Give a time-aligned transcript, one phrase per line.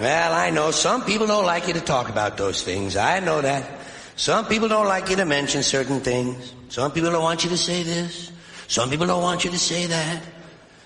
[0.00, 2.96] Well, I know some people don't like you to talk about those things.
[2.96, 3.68] I know that.
[4.16, 6.54] Some people don't like you to mention certain things.
[6.68, 8.30] Some people don't want you to say this.
[8.68, 10.22] Some people don't want you to say that.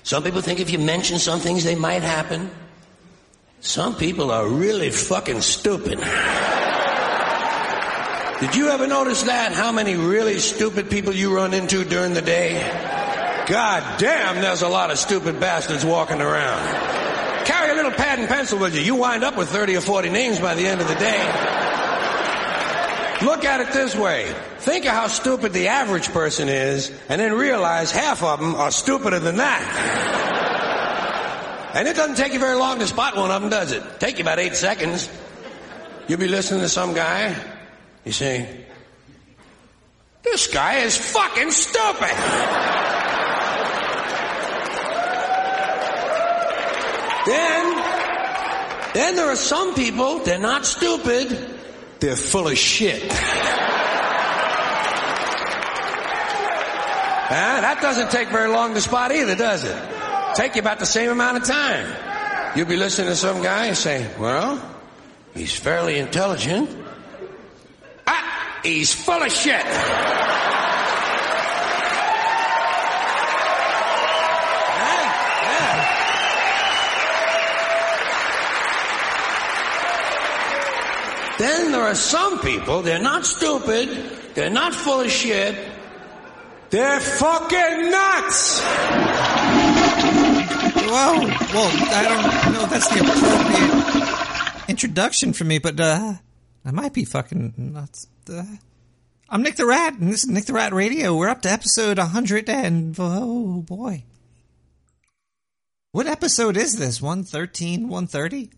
[0.03, 2.51] Some people think if you mention some things, they might happen.
[3.61, 5.99] Some people are really fucking stupid.
[8.41, 9.53] Did you ever notice that?
[9.53, 12.63] How many really stupid people you run into during the day?
[13.49, 16.88] God damn, there's a lot of stupid bastards walking around.
[17.49, 18.83] Carry a little pad and pencil with you.
[18.83, 21.19] You wind up with 30 or 40 names by the end of the day.
[23.23, 24.31] Look at it this way.
[24.59, 28.71] Think of how stupid the average person is, and then realize half of them are
[28.71, 29.63] stupider than that.
[31.75, 33.83] And it doesn't take you very long to spot one of them, does it?
[33.99, 35.09] Take you about eight seconds.
[36.07, 37.35] You'll be listening to some guy,
[38.05, 38.67] you say,
[40.23, 42.88] this guy is fucking stupid.
[47.29, 51.59] Then, then there are some people, they're not stupid,
[52.01, 53.13] they're full of shit.
[57.31, 59.77] Ah, that doesn't take very long to spot either, does it?
[60.35, 61.87] Take you about the same amount of time.
[62.57, 64.59] You'll be listening to some guy and say, well,
[65.35, 66.71] he's fairly intelligent.
[68.07, 69.65] Ah, he's full of shit.
[81.39, 83.89] Then there are some people, they're not stupid,
[84.35, 85.55] they're not full of shit,
[86.71, 88.61] they're fucking nuts!
[90.91, 96.15] Whoa, well, I don't know if that's the appropriate introduction for me, but uh,
[96.65, 98.09] I might be fucking nuts.
[98.29, 98.43] Uh,
[99.29, 101.17] I'm Nick the Rat, and this is Nick the Rat Radio.
[101.17, 104.03] We're up to episode 100, and oh boy.
[105.93, 107.01] What episode is this?
[107.01, 108.51] 113, 130?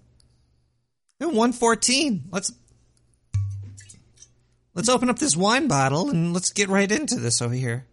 [1.19, 2.25] 114.
[2.31, 2.53] Let's
[4.75, 7.87] Let's open up this wine bottle and let's get right into this over here.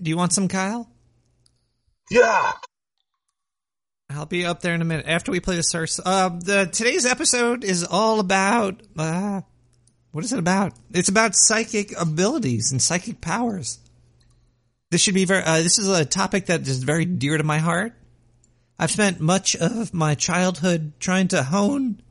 [0.00, 0.90] Do you want some, Kyle?
[2.10, 2.52] Yeah.
[4.10, 5.98] I'll be up there in a minute after we play the source.
[6.04, 9.40] Uh, the today's episode is all about uh,
[10.10, 10.74] what is it about?
[10.92, 13.78] It's about psychic abilities and psychic powers.
[14.90, 15.42] This should be very.
[15.42, 17.94] Uh, this is a topic that is very dear to my heart.
[18.78, 22.01] I've spent much of my childhood trying to hone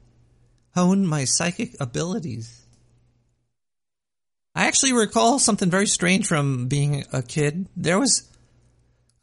[0.76, 2.66] hone my psychic abilities.
[4.54, 7.68] I actually recall something very strange from being a kid.
[7.76, 8.30] There was,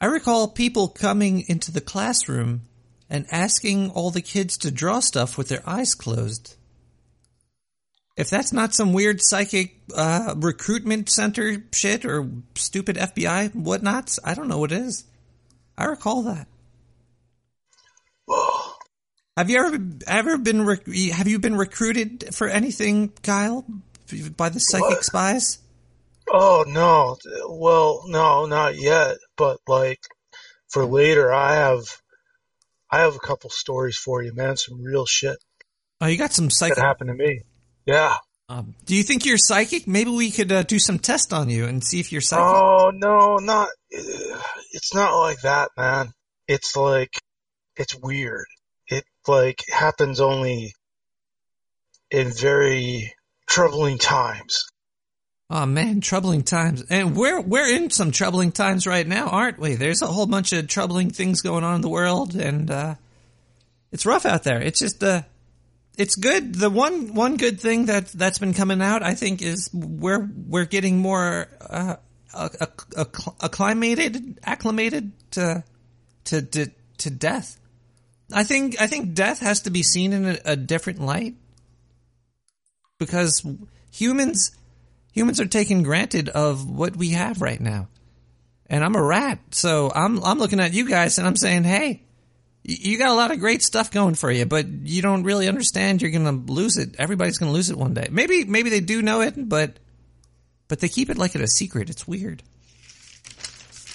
[0.01, 2.63] I recall people coming into the classroom
[3.11, 6.57] and asking all the kids to draw stuff with their eyes closed.
[8.17, 14.35] If that's not some weird psychic uh, recruitment center shit or stupid FBI whatnots, I
[14.35, 15.05] don't know what it is.
[15.77, 16.49] I recall that.
[19.39, 19.79] Have you ever
[20.09, 23.65] ever been rec- have you been recruited for anything, Kyle,
[24.37, 25.05] by the psychic what?
[25.05, 25.59] spies?
[26.29, 27.17] Oh no,
[27.49, 29.19] well no, not yet.
[29.37, 30.01] But like
[30.67, 31.85] for later, I have
[32.91, 34.57] I have a couple stories for you, man.
[34.57, 35.39] Some real shit.
[36.01, 37.43] Oh, you got some psychic that happened to me.
[37.87, 38.17] Yeah.
[38.49, 39.87] Um, do you think you're psychic?
[39.87, 42.45] Maybe we could uh, do some test on you and see if you're psychic.
[42.45, 43.69] Oh no, not.
[44.73, 46.13] It's not like that, man.
[46.49, 47.13] It's like
[47.77, 48.47] it's weird
[49.29, 50.75] like happens only
[52.11, 53.15] in very
[53.47, 54.67] troubling times.
[55.51, 56.85] Oh man, troubling times.
[56.91, 59.75] And we're we're in some troubling times right now, aren't we?
[59.75, 62.95] There's a whole bunch of troubling things going on in the world and uh
[63.91, 64.61] it's rough out there.
[64.61, 65.23] It's just uh
[65.99, 66.55] it's good.
[66.55, 70.65] The one one good thing that that's been coming out, I think, is we're we're
[70.65, 71.97] getting more uh,
[73.43, 75.65] acclimated acclimated to
[76.27, 77.58] to to, to death.
[78.33, 81.35] I think I think death has to be seen in a, a different light
[82.99, 83.47] because
[83.91, 84.51] humans
[85.13, 87.89] humans are taken granted of what we have right now.
[88.67, 92.03] And I'm a rat, so I'm I'm looking at you guys and I'm saying, "Hey,
[92.69, 96.03] you got a lot of great stuff going for you, but you don't really understand
[96.03, 96.97] you're going to lose it.
[96.99, 98.09] Everybody's going to lose it one day.
[98.11, 99.79] Maybe maybe they do know it, but
[100.69, 101.89] but they keep it like it a secret.
[101.89, 102.43] It's weird.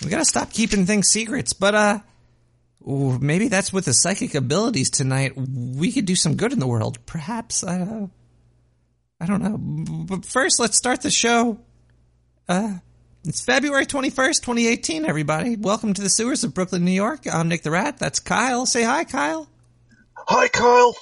[0.03, 1.53] We got to stop keeping things secrets.
[1.53, 1.99] But uh
[2.85, 5.33] maybe that's with the psychic abilities tonight.
[5.35, 7.05] We could do some good in the world.
[7.05, 7.63] Perhaps.
[7.63, 8.09] I don't know.
[9.19, 9.57] I don't know.
[10.05, 11.59] But first, let's start the show.
[12.47, 12.79] Uh,
[13.25, 15.55] it's February 21st, 2018, everybody.
[15.55, 17.21] Welcome to the sewers of Brooklyn, New York.
[17.31, 17.97] I'm Nick the Rat.
[17.97, 18.65] That's Kyle.
[18.65, 19.47] Say hi, Kyle.
[20.15, 20.93] Hi, Kyle.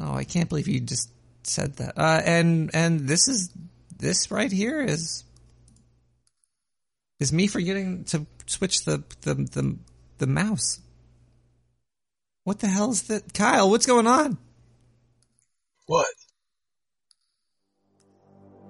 [0.00, 1.12] Oh, I can't believe you just
[1.44, 1.96] said that.
[1.96, 3.50] Uh, and, and this is,
[3.96, 5.22] this right here is,
[7.20, 9.78] is me forgetting to switch the, the, the,
[10.18, 10.80] the mouse.
[12.44, 13.32] What the hell is that?
[13.32, 14.36] Kyle, what's going on?
[15.86, 16.06] What?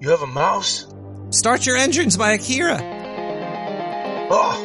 [0.00, 0.86] You have a mouse?
[1.30, 2.78] Start Your Engines by Akira.
[4.30, 4.63] Oh,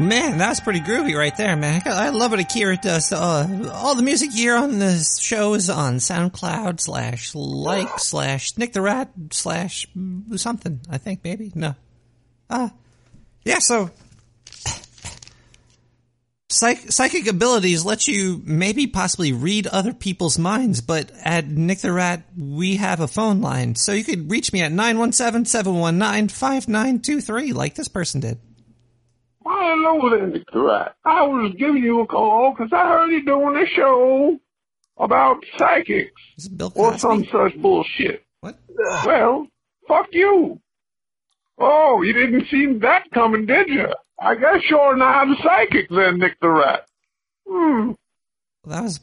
[0.00, 1.82] Oh man, that's pretty groovy right there, man.
[1.84, 3.12] I love what Akira does.
[3.12, 8.72] Uh, all the music here on this show is on SoundCloud slash like slash Nick
[8.72, 9.86] the Rat slash
[10.36, 10.80] something.
[10.88, 11.74] I think maybe no.
[12.48, 12.70] Uh
[13.44, 13.58] yeah.
[13.58, 13.90] So
[16.48, 21.92] psych- psychic abilities let you maybe possibly read other people's minds, but at Nick the
[21.92, 27.88] Rat we have a phone line, so you could reach me at 917-719-5923 like this
[27.88, 28.38] person did.
[30.32, 30.96] Nick the Rat.
[31.04, 34.38] I was giving you a call because I heard you doing a show
[34.96, 36.12] about psychics
[36.74, 38.24] or some such bullshit.
[38.40, 38.58] What?
[39.04, 39.46] Well,
[39.88, 40.60] fuck you.
[41.58, 43.86] Oh, you didn't see that coming, did you?
[44.18, 46.86] I guess you're not a psychic then, Nick the Rat.
[47.48, 47.92] Hmm.
[48.64, 49.00] That was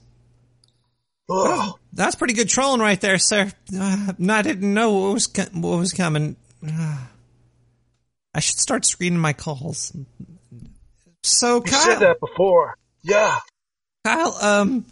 [1.30, 1.78] Ugh.
[1.92, 3.52] that's pretty good trolling right there, sir.
[3.78, 6.36] Uh, I didn't know what was what was coming.
[6.66, 6.98] Uh,
[8.34, 9.92] I should start screening my calls.
[11.28, 12.76] So You Kyle, said that before.
[13.04, 13.38] Yeah.
[14.06, 14.86] Kyle, um,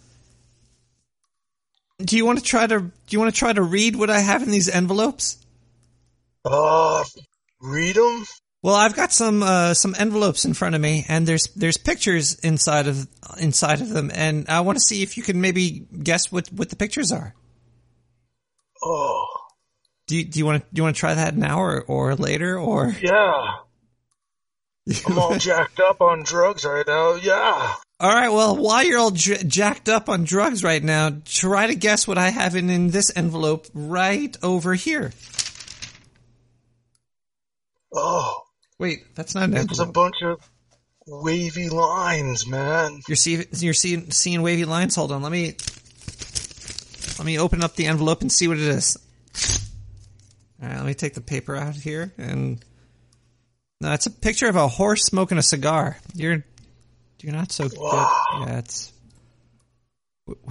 [2.00, 4.20] do you want to try to do you want to try to read what I
[4.20, 5.38] have in these envelopes?
[6.44, 7.04] Uh,
[7.62, 8.26] read them?
[8.62, 12.36] Well, I've got some uh, some envelopes in front of me, and there's there's pictures
[12.40, 13.08] inside of
[13.40, 16.70] inside of them, and I want to see if you can maybe guess what what
[16.70, 17.34] the pictures are.
[18.84, 19.26] Oh,
[20.08, 22.16] Do you do you want to do you want to try that now or or
[22.16, 22.96] later or?
[23.02, 23.54] yeah.
[25.08, 27.16] I'm all jacked up on drugs right now.
[27.16, 27.74] Yeah.
[28.00, 28.30] All right.
[28.30, 32.18] Well, while you're all j- jacked up on drugs right now, try to guess what
[32.18, 35.12] I have in, in this envelope right over here.
[37.94, 38.42] Oh,
[38.78, 40.38] Wait, that's not an it's a bunch of
[41.08, 43.02] wavy lines, man.
[43.08, 44.96] You're seeing you're seeing seeing wavy lines.
[44.96, 45.22] Hold on.
[45.22, 45.56] Let me
[47.18, 48.98] let me open up the envelope and see what it is.
[50.62, 50.78] All right.
[50.78, 52.64] Let me take the paper out here and.
[53.82, 55.98] No, it's a picture of a horse smoking a cigar.
[56.14, 56.44] You're
[57.22, 58.40] you're not so Wow.
[58.40, 58.48] good.
[58.50, 58.92] Yeah, it's.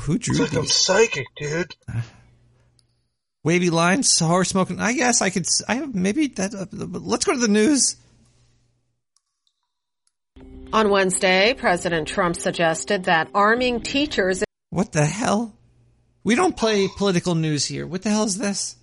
[0.01, 1.75] Who drew It's like I'm psychic, dude.
[3.45, 4.81] wavy lines, horse smoking.
[4.81, 5.45] I guess I could.
[5.47, 6.55] s- I maybe that.
[6.55, 7.97] Uh, let's go to the news.
[10.73, 15.55] On Wednesday, President Trump suggested that arming teachers What the hell?
[16.25, 17.87] We don't play political news here.
[17.87, 18.77] What the hell is this?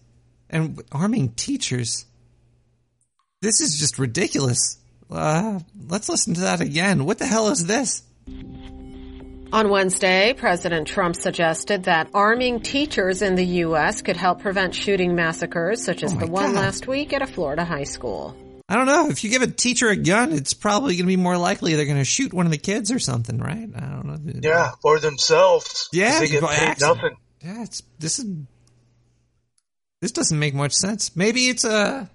[0.50, 2.05] And arming teachers.
[3.41, 4.77] This is just ridiculous.
[5.10, 7.05] Uh, let's listen to that again.
[7.05, 8.03] What the hell is this?
[9.53, 14.01] On Wednesday, President Trump suggested that arming teachers in the U.S.
[14.01, 16.55] could help prevent shooting massacres such as Oh the one God.
[16.55, 18.38] last week at a Florida high school.
[18.69, 19.10] I don't know.
[19.10, 21.86] If you give a teacher a gun, it's probably going to be more likely they're
[21.86, 23.67] going to shoot one of the kids or something, right?
[23.75, 24.39] I don't know.
[24.41, 25.89] Yeah, or themselves.
[25.91, 27.17] Yeah, they get paid nothing.
[27.43, 28.27] Yeah, it's this is
[30.00, 31.13] this doesn't make much sense.
[31.17, 32.10] Maybe it's a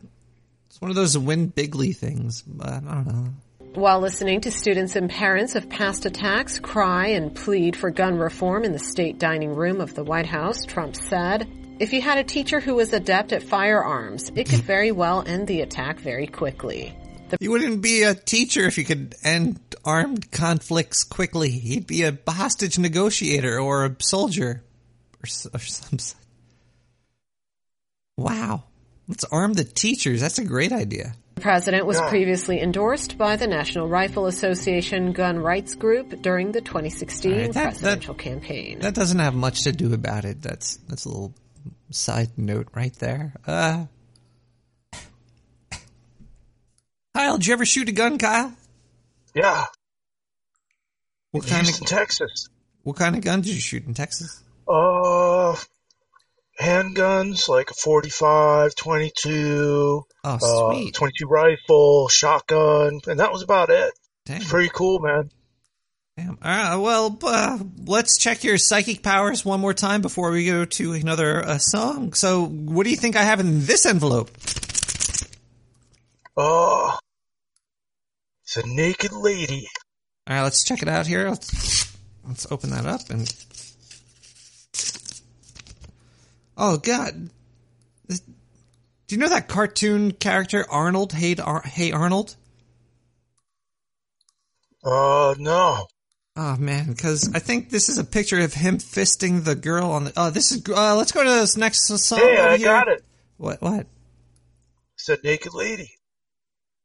[0.77, 3.33] it's one of those win bigly things, but I don't know.
[3.77, 8.63] While listening to students and parents of past attacks cry and plead for gun reform
[8.63, 11.49] in the state dining room of the White House, Trump said,
[11.81, 15.47] if you had a teacher who was adept at firearms, it could very well end
[15.47, 16.95] the attack very quickly.
[17.41, 21.49] You wouldn't be a teacher if you could end armed conflicts quickly.
[21.49, 24.63] You'd be a hostage negotiator or a soldier
[25.23, 25.99] or, or some.
[28.19, 28.65] Wow,
[29.09, 30.21] let's arm the teachers.
[30.21, 31.15] That's a great idea.
[31.37, 36.61] The president was previously endorsed by the National Rifle Association Gun Rights Group during the
[36.63, 38.79] 2016 All right, that- that- presidential campaign.
[38.81, 40.41] That doesn't have much to do about it.
[40.43, 41.35] That's that's a little
[41.91, 43.35] side note right there.
[43.47, 43.85] Uh,
[47.15, 48.53] Kyle, did you ever shoot a gun, Kyle?
[49.35, 49.67] Yeah.
[51.33, 52.49] What kind Houston, of Texas.
[52.83, 54.43] what kind of gun did you shoot in Texas?
[54.69, 55.55] Uh,
[56.61, 63.93] handguns like a 45, 22, Oh, uh, 22 rifle, shotgun, and that was about it.
[64.25, 64.39] Damn.
[64.39, 65.31] It's pretty cool, man.
[66.17, 66.31] Damn.
[66.31, 70.65] All right, well, uh, let's check your psychic powers one more time before we go
[70.65, 72.15] to another uh, song.
[72.15, 74.31] So, what do you think I have in this envelope?
[76.37, 76.97] Uh,
[78.45, 79.69] it's a naked lady.
[80.27, 81.29] All right, let's check it out here.
[81.29, 81.97] Let's,
[82.27, 83.33] let's open that up and.
[86.57, 87.31] Oh God!
[88.07, 91.13] This- Do you know that cartoon character Arnold?
[91.13, 92.37] Hey, Ar- hey Arnold.
[94.85, 95.87] Uh, no.
[96.39, 100.05] Oh man, because I think this is a picture of him fisting the girl on
[100.05, 100.13] the.
[100.17, 100.63] Oh, this is.
[100.69, 102.19] Uh, let's go to this next song.
[102.19, 102.67] Hey, I here.
[102.67, 103.05] got it.
[103.39, 103.61] What?
[103.63, 103.87] What?
[104.95, 105.91] It's a naked lady.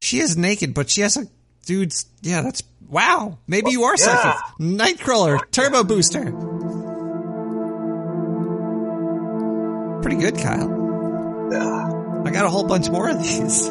[0.02, 1.26] She is naked, but she has a
[1.66, 2.06] dude's.
[2.22, 3.40] Yeah, that's wow.
[3.46, 4.06] Maybe you are Yeah.
[4.06, 4.42] psychic.
[4.60, 6.32] Nightcrawler, Turbo Booster.
[10.02, 11.50] Pretty good, Kyle.
[11.52, 12.24] Yeah.
[12.26, 13.70] I got a whole bunch more of these.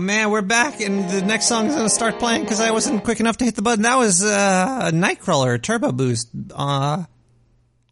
[0.00, 3.04] Man, we're back, and the next song is going to start playing because I wasn't
[3.04, 3.82] quick enough to hit the button.
[3.82, 7.04] That was uh, Nightcrawler Turbo Boost, uh,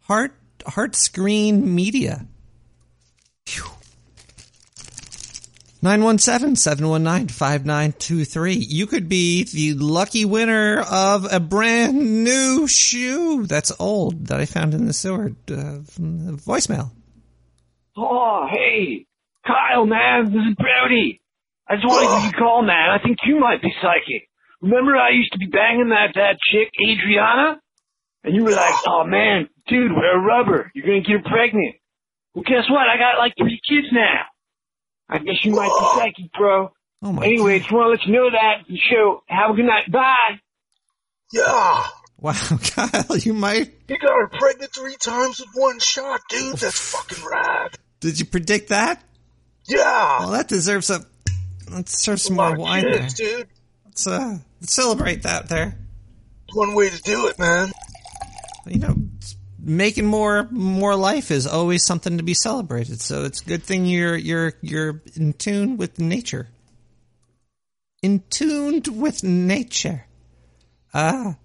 [0.02, 0.34] Heart
[0.66, 2.26] Heart Screen Media.
[5.82, 8.66] 917-719-5923.
[8.68, 14.44] You could be the lucky winner of a brand new shoe that's old that I
[14.44, 15.36] found in the sewer.
[15.48, 16.90] Uh, voicemail.
[17.96, 19.06] Oh, hey,
[19.46, 21.20] Kyle, man, this is Brody.
[21.68, 22.90] I just wanted to you call, man.
[22.90, 24.28] I think you might be psychic.
[24.62, 27.60] Remember I used to be banging that, that chick, Adriana?
[28.24, 30.70] And you were like, oh man, dude, wear rubber.
[30.74, 31.76] You're gonna get her pregnant.
[32.34, 32.88] Well, guess what?
[32.88, 34.22] I got like three kids now.
[35.08, 36.72] I guess you might be psychic, bro.
[37.02, 38.66] Oh my Anyway, just want to let you know that.
[38.68, 39.22] The show.
[39.28, 39.90] Have a good night.
[39.90, 40.40] Bye.
[41.32, 41.86] Yeah.
[42.20, 42.32] Wow,
[42.74, 43.72] Kyle, you might.
[43.88, 46.54] You got her pregnant three times with one shot, dude.
[46.54, 47.78] Oh, That's fucking rad.
[48.00, 49.02] Did you predict that?
[49.68, 50.18] Yeah.
[50.20, 51.06] Well, that deserves a.
[51.70, 53.08] That serve some more wine there.
[53.14, 53.48] dude.
[53.84, 55.76] Let's uh, let's celebrate that there.
[56.52, 57.70] One way to do it, man.
[58.66, 58.96] You know,
[59.58, 63.00] making more more life is always something to be celebrated.
[63.00, 66.48] So it's a good thing you're you're you're in tune with nature.
[68.02, 70.06] In tuned with nature.
[70.94, 71.36] Ah,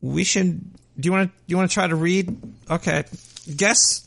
[0.00, 0.60] we should.
[0.98, 1.36] Do you want to?
[1.36, 2.36] Do you want to try to read?
[2.70, 3.04] Okay,
[3.56, 4.06] guess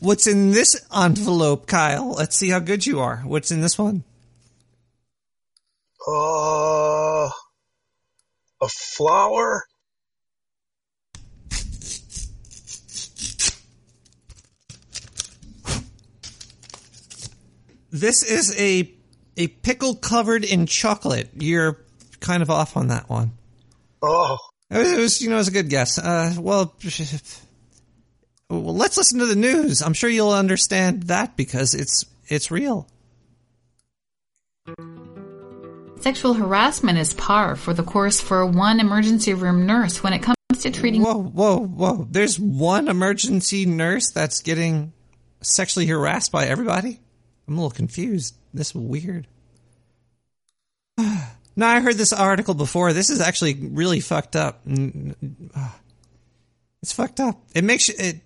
[0.00, 2.10] what's in this envelope, Kyle.
[2.10, 3.18] Let's see how good you are.
[3.18, 4.04] What's in this one?
[6.10, 7.28] Uh,
[8.62, 9.64] a flower.
[17.90, 18.90] This is a
[19.36, 21.30] a pickle covered in chocolate.
[21.38, 21.78] You're
[22.20, 23.32] kind of off on that one.
[24.02, 24.38] Oh,
[24.70, 25.98] It was, you know, it was a good guess.
[25.98, 26.74] Uh, well,
[28.50, 29.82] well, let's listen to the news.
[29.82, 32.88] I'm sure you'll understand that because it's it's real.
[36.00, 40.36] Sexual harassment is par for the course for one emergency room nurse when it comes
[40.60, 41.02] to treating.
[41.02, 42.06] Whoa, whoa, whoa!
[42.10, 44.92] There's one emergency nurse that's getting
[45.42, 47.00] sexually harassed by everybody.
[47.46, 48.36] I'm a little confused.
[48.54, 49.26] This is weird.
[50.98, 52.92] no, I heard this article before.
[52.92, 54.62] This is actually really fucked up.
[56.80, 57.42] It's fucked up.
[57.56, 58.20] It makes you- it.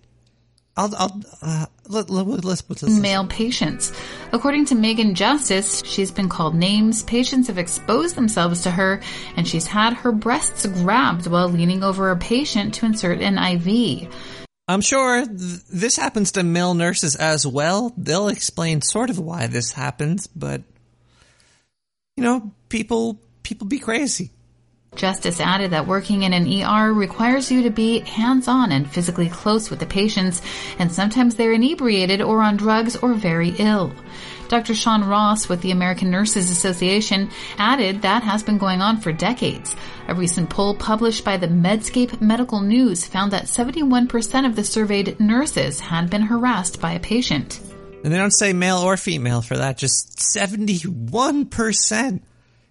[0.75, 0.95] I'll.
[0.95, 1.21] I'll.
[1.41, 2.97] Uh, let, let, let's put this.
[2.99, 3.91] Male patients.
[4.31, 9.01] According to Megan Justice, she's been called names, patients have exposed themselves to her,
[9.35, 14.07] and she's had her breasts grabbed while leaning over a patient to insert an IV.
[14.67, 17.93] I'm sure th- this happens to male nurses as well.
[17.97, 20.63] They'll explain sort of why this happens, but
[22.15, 24.31] you know, people people be crazy.
[24.95, 29.29] Justice added that working in an ER requires you to be hands on and physically
[29.29, 30.41] close with the patients,
[30.79, 33.93] and sometimes they're inebriated or on drugs or very ill.
[34.49, 34.75] Dr.
[34.75, 39.75] Sean Ross with the American Nurses Association added that has been going on for decades.
[40.07, 45.19] A recent poll published by the Medscape Medical News found that 71% of the surveyed
[45.19, 47.59] nurses had been harassed by a patient.
[48.03, 52.21] And they don't say male or female for that, just 71%.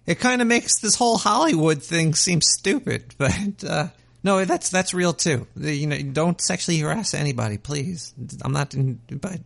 [0.05, 3.87] It kind of makes this whole Hollywood thing seem stupid, but uh,
[4.23, 5.47] no, that's that's real too.
[5.55, 8.13] You know, don't sexually harass anybody, please.
[8.41, 9.39] I'm not, in, but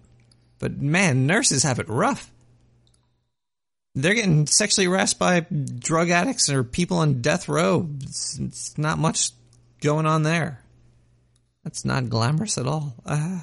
[0.59, 2.31] but man, nurses have it rough.
[3.95, 7.89] They're getting sexually harassed by drug addicts or people on death row.
[8.03, 9.31] It's, it's not much
[9.81, 10.61] going on there.
[11.63, 12.95] That's not glamorous at all.
[13.05, 13.39] Uh,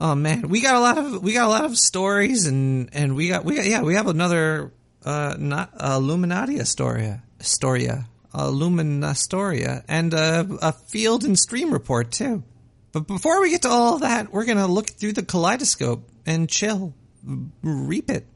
[0.00, 3.14] oh man, we got a lot of we got a lot of stories and and
[3.14, 4.72] we got we got yeah we have another
[5.04, 12.44] uh not Illuminati Astoria Astoria Illuminastoria and uh, a field and stream report too.
[12.92, 16.94] But before we get to all that, we're gonna look through the kaleidoscope and chill,
[17.62, 18.26] reap it.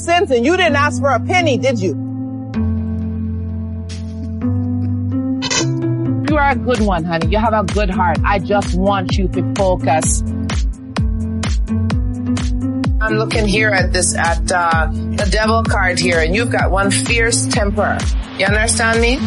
[0.00, 1.90] Cents and you didn't ask for a penny, did you?
[6.28, 7.28] You are a good one, honey.
[7.28, 8.18] You have a good heart.
[8.24, 10.22] I just want you to focus.
[13.02, 16.90] I'm looking here at this, at uh, the devil card here, and you've got one
[16.90, 17.98] fierce temper.
[18.38, 19.18] You understand me?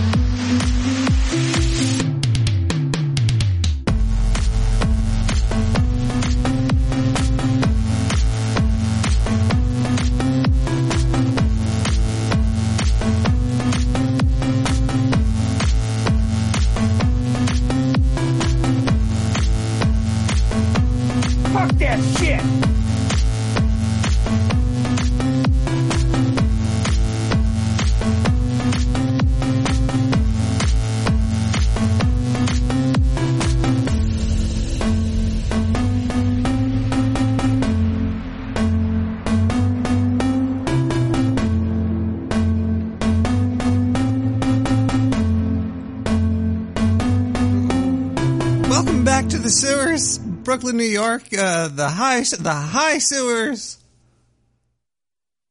[50.53, 51.23] Brooklyn, New York.
[51.35, 53.79] Uh, the high, the high sewers.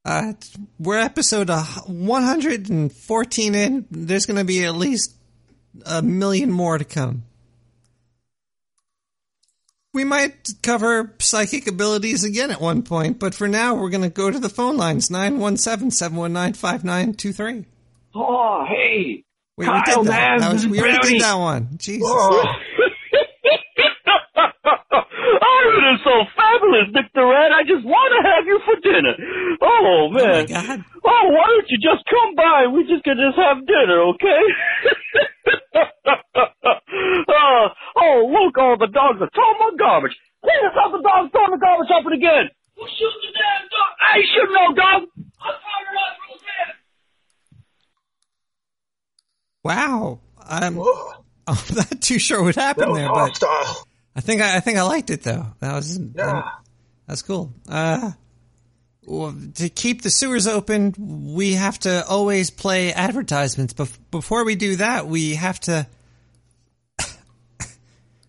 [0.04, 0.34] Uh,
[0.78, 3.84] we're episode uh, 114 in.
[3.90, 5.16] There's going to be at least
[5.84, 7.24] a million more to come.
[9.92, 14.08] We might cover psychic abilities again at one point, but for now, we're going to
[14.08, 17.64] go to the phone lines 917 719 5923.
[18.14, 19.24] Oh, hey!
[19.56, 20.30] Wait, Kyle, we did that.
[20.30, 21.70] man, That was- we already did that one.
[21.78, 22.06] Jesus.
[22.08, 22.54] Oh,
[25.64, 26.24] it is so
[26.72, 27.22] fabulous, Mr.
[27.28, 27.52] Red.
[27.52, 29.14] I just want to have you for dinner.
[29.60, 30.24] Oh, oh man.
[30.24, 30.84] my God.
[31.04, 32.66] Oh, why don't you just come by?
[32.72, 34.42] We just can just have dinner, okay?
[37.28, 40.16] oh, oh, look, all the dogs are throwing my garbage.
[40.42, 42.50] Clean us up the dogs throwing the garbage up it again.
[42.76, 43.92] Who shoots the damn dog?
[44.00, 45.00] I should know, dog.
[45.38, 46.78] I'm firing off real fast.
[49.64, 50.20] Wow.
[50.44, 50.80] Um,
[51.46, 53.86] I'm, I'm not too sure what happened That there, but hostile.
[54.14, 55.46] I think I, I think I liked it though.
[55.60, 56.42] That was Yeah.
[57.06, 57.52] That's cool.
[57.68, 58.12] Uh,
[59.06, 60.94] to keep the sewers open,
[61.34, 63.72] we have to always play advertisements.
[63.72, 65.88] But before we do that, we have to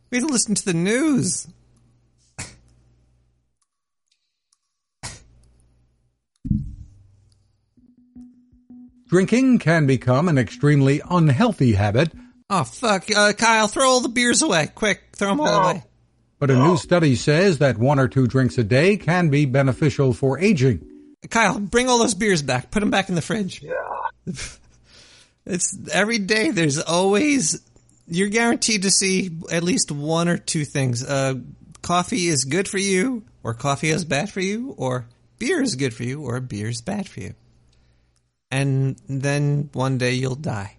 [0.10, 1.48] we have to listen to the news.
[9.08, 12.12] Drinking can become an extremely unhealthy habit.
[12.50, 13.68] Oh fuck, uh, Kyle!
[13.68, 15.04] Throw all the beers away, quick!
[15.16, 15.84] Throw them all away.
[16.44, 20.12] But a new study says that one or two drinks a day can be beneficial
[20.12, 20.86] for aging.
[21.30, 22.70] Kyle, bring all those beers back.
[22.70, 23.64] Put them back in the fridge.
[23.64, 24.34] Yeah.
[25.46, 26.52] It's every day.
[26.52, 27.62] There's always
[28.08, 31.02] you're guaranteed to see at least one or two things.
[31.02, 31.36] Uh,
[31.82, 35.06] coffee is good for you, or coffee is bad for you, or
[35.40, 37.36] beer is good for you, or beer is bad for you.
[38.52, 40.76] And then one day you'll die.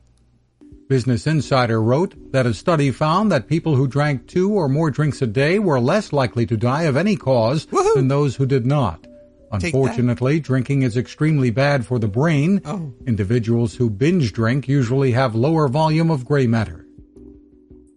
[0.88, 5.23] Business Insider wrote that a study found that people who drank two or more drinks
[5.23, 7.94] a day were less likely to die of any cause Woohoo!
[7.94, 9.07] than those who did not.
[9.51, 12.61] Unfortunately, drinking is extremely bad for the brain.
[12.64, 12.92] Oh.
[13.07, 16.85] Individuals who binge drink usually have lower volume of gray matter.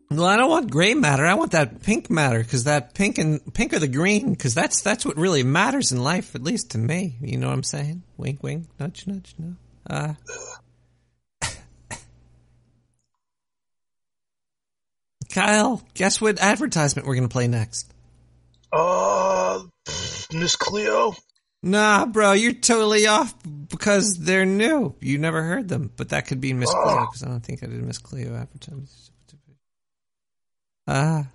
[0.09, 1.25] Well, I don't want gray matter.
[1.25, 4.81] I want that pink matter because that pink and pink or the green because that's
[4.81, 7.17] that's what really matters in life, at least to me.
[7.19, 8.03] You know what I'm saying?
[8.15, 9.35] Wink, wink, nudge, nudge.
[9.37, 9.55] No.
[9.89, 10.13] Uh,
[15.37, 17.93] Kyle, guess what advertisement we're gonna play next?
[18.73, 19.61] Uh,
[20.33, 21.13] Miss Cleo.
[21.61, 23.35] Nah, bro, you're totally off
[23.69, 24.95] because they're new.
[24.99, 26.81] You never heard them, but that could be Miss Oh.
[26.81, 28.89] Cleo because I don't think I did Miss Cleo advertisement.
[30.87, 31.27] Ah,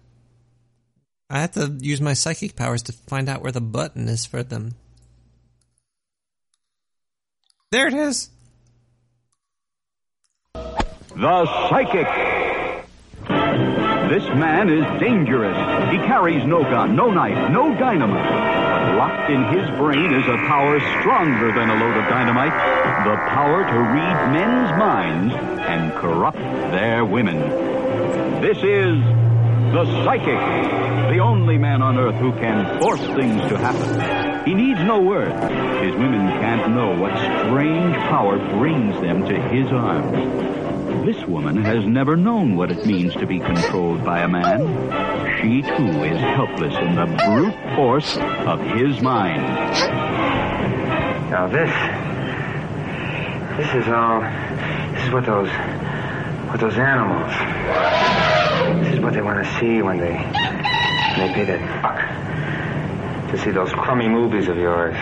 [1.31, 4.43] I have to use my psychic powers to find out where the button is for
[4.43, 4.75] them.
[7.71, 8.31] There it is.
[10.55, 12.32] The Psychic.
[14.13, 15.57] This man is dangerous.
[15.91, 18.29] He carries no gun, no knife, no dynamite.
[18.29, 22.53] But locked in his brain is a power stronger than a load of dynamite
[23.07, 25.35] the power to read men's minds
[25.67, 27.39] and corrupt their women.
[28.43, 29.01] This is
[29.73, 30.41] the Psychic,
[31.11, 34.45] the only man on earth who can force things to happen.
[34.45, 35.33] He needs no words.
[35.83, 40.62] His women can't know what strange power brings them to his arms.
[41.05, 44.61] This woman has never known what it means to be controlled by a man.
[45.41, 49.43] She too is helpless in the brute force of his mind.
[51.29, 51.71] Now this,
[53.59, 55.51] this is all, this is what those,
[56.49, 57.33] what those animals,
[58.85, 63.39] this is what they want to see when they, when they pay that buck to
[63.39, 64.95] see those crummy movies of yours.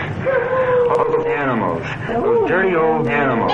[0.97, 3.51] All those animals, those dirty old animals.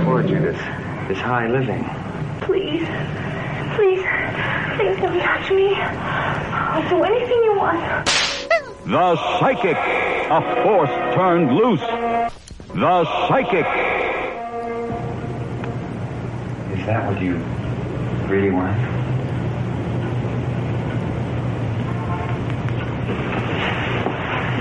[0.00, 0.56] Afford you this,
[1.08, 1.84] this high living.
[2.40, 2.86] Please.
[3.76, 4.02] Please.
[4.76, 5.74] Please don't touch me.
[5.74, 8.06] I'll do anything you want.
[8.86, 11.80] The Psychic, a force turned loose.
[11.80, 13.66] The Psychic.
[16.78, 17.36] Is that what you
[18.26, 18.78] really want?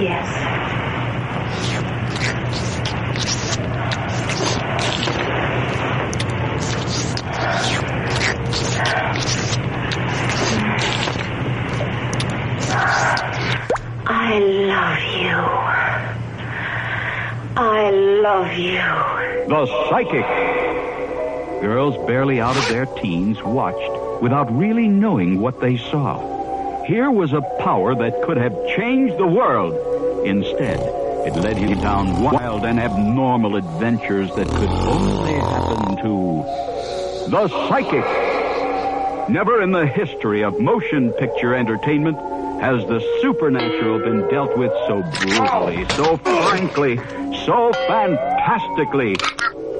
[0.01, 0.58] Yes.
[14.31, 15.37] I love you.
[17.57, 19.49] I love you.
[19.49, 21.61] The Psychic.
[21.63, 26.83] Girls barely out of their teens watched without really knowing what they saw.
[26.83, 29.73] Here was a power that could have changed the world.
[30.27, 30.79] Instead,
[31.25, 36.43] it led him down wild and abnormal adventures that could only happen to
[37.31, 38.05] the Psychic.
[39.27, 42.17] Never in the history of motion picture entertainment
[42.59, 46.97] has the supernatural been dealt with so brutally, so frankly,
[47.45, 49.15] so fantastically.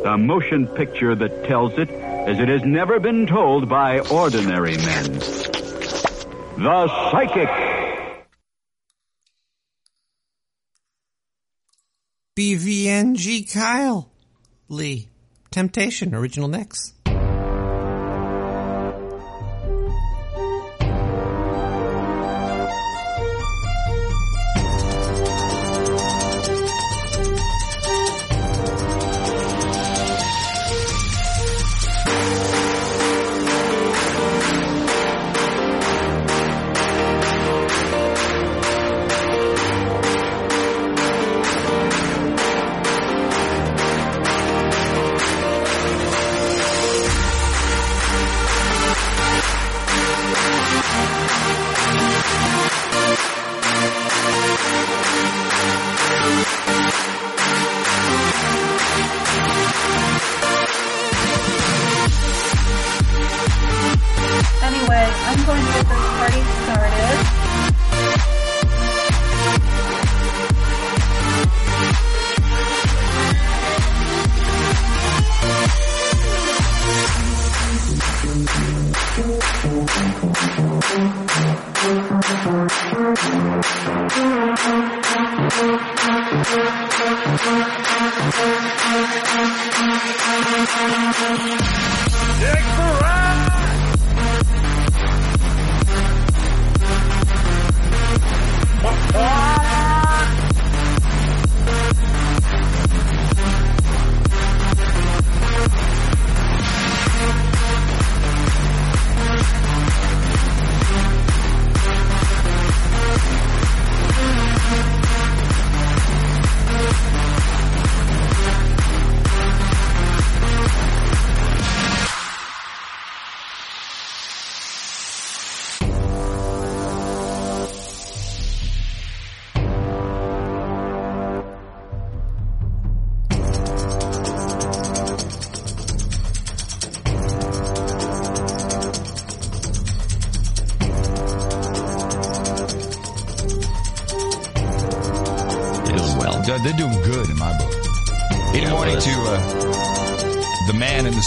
[0.06, 5.20] A motion picture that tells it as it has never been told by ordinary men.
[6.58, 7.50] The Psychic.
[12.38, 14.10] BVNG Kyle
[14.70, 15.10] Lee.
[15.52, 16.94] Temptation, original mix.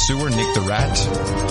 [0.03, 1.42] Sewer, Nick the Rat.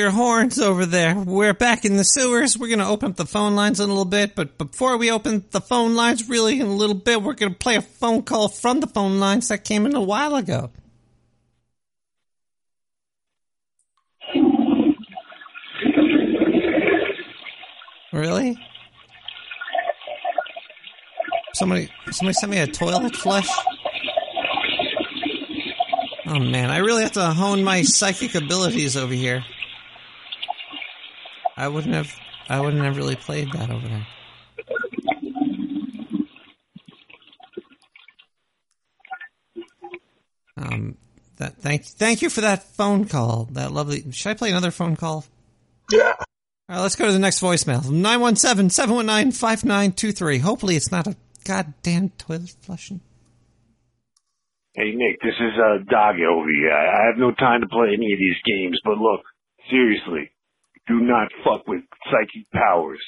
[0.00, 1.14] Your horns over there.
[1.14, 2.56] We're back in the sewers.
[2.56, 5.10] We're going to open up the phone lines in a little bit, but before we
[5.10, 8.22] open the phone lines, really, in a little bit, we're going to play a phone
[8.22, 10.70] call from the phone lines that came in a while ago.
[18.12, 18.58] Really?
[21.52, 23.48] Somebody, somebody sent me a toilet flush.
[26.26, 29.44] Oh man, I really have to hone my psychic abilities over here.
[31.60, 32.16] I wouldn't have,
[32.48, 34.06] I wouldn't have really played that over there.
[40.56, 40.96] Um,
[41.36, 43.46] that thank, thank you for that phone call.
[43.52, 44.10] That lovely.
[44.10, 45.26] Should I play another phone call?
[45.92, 46.14] Yeah.
[46.16, 46.24] All
[46.70, 47.82] right, let's go to the next voicemail.
[47.82, 50.40] 917-719-5923.
[50.40, 51.14] Hopefully it's not a
[51.44, 53.02] goddamn toilet flushing.
[54.72, 56.72] Hey Nick, this is uh Doggy over here.
[56.72, 59.20] I I have no time to play any of these games, but look,
[59.70, 60.30] seriously,
[60.88, 63.00] do not fuck with psychic powers.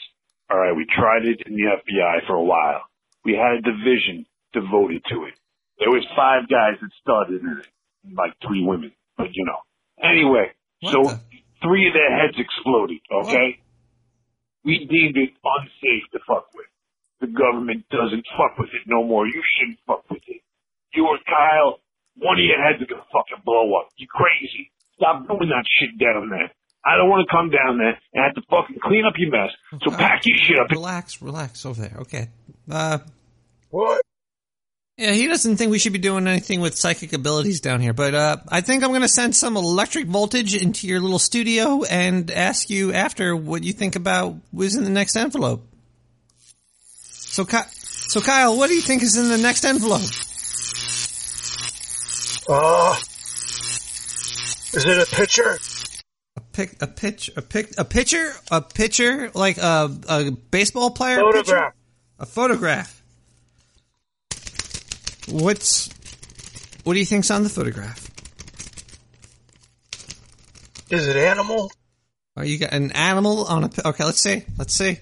[0.50, 2.82] All right, we tried it in the FBI for a while.
[3.24, 5.34] We had a division devoted to it.
[5.78, 7.66] There was five guys that started in it,
[8.14, 9.58] like three women, but you know.
[10.02, 10.52] Anyway,
[10.84, 11.02] so
[11.62, 12.98] three of their heads exploded.
[13.10, 13.58] Okay,
[14.64, 16.66] we deemed it unsafe to fuck with.
[17.20, 19.26] The government doesn't fuck with it no more.
[19.26, 20.42] You shouldn't fuck with it.
[20.94, 21.80] You or Kyle,
[22.18, 23.88] one of your heads are gonna fucking blow up.
[23.96, 24.70] You crazy.
[24.98, 26.52] Stop doing that shit down there.
[26.84, 29.50] I don't want to come down there and have to fucking clean up your mess.
[29.84, 30.70] So pack your shit up.
[30.70, 31.96] Relax, relax over there.
[32.00, 32.28] Okay.
[32.70, 32.98] Uh,
[33.70, 34.02] what?
[34.98, 38.14] Yeah, he doesn't think we should be doing anything with psychic abilities down here, but
[38.14, 42.30] uh, I think I'm going to send some electric voltage into your little studio and
[42.30, 45.66] ask you after what you think about was in the next envelope.
[46.98, 50.02] So, Ky- so Kyle, what do you think is in the next envelope?
[52.48, 52.96] Uh,
[54.74, 55.58] is it a picture?
[56.52, 61.16] A pic, a pitch, a pic, a pitcher, a pitcher, like a, a baseball player.
[61.16, 61.46] Photograph.
[61.46, 61.74] Pitcher?
[62.18, 63.02] A photograph.
[65.30, 65.88] What's,
[66.84, 68.06] what do you think's on the photograph?
[70.90, 71.70] Is it animal?
[72.36, 73.70] Oh, you got an animal on a.
[73.86, 74.44] Okay, let's see.
[74.58, 74.98] Let's see.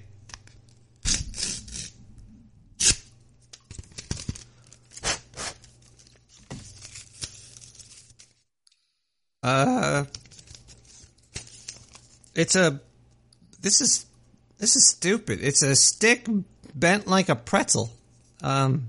[9.43, 9.90] Uh,
[12.41, 12.81] it's a.
[13.61, 14.07] This is
[14.59, 15.41] this is stupid.
[15.43, 16.27] It's a stick
[16.75, 17.91] bent like a pretzel.
[18.43, 18.89] Um,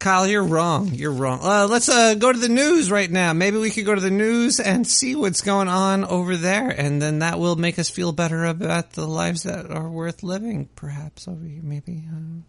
[0.00, 0.88] Kyle, you're wrong.
[0.94, 1.40] You're wrong.
[1.42, 3.34] Uh, let's uh, go to the news right now.
[3.34, 7.02] Maybe we could go to the news and see what's going on over there, and
[7.02, 10.70] then that will make us feel better about the lives that are worth living.
[10.74, 12.04] Perhaps over here, maybe.
[12.10, 12.44] Um,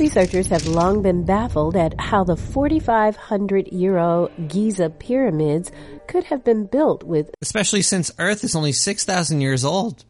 [0.00, 5.70] Researchers have long been baffled at how the 4,500 year old Giza pyramids
[6.08, 10.04] could have been built with especially since Earth is only six thousand years old.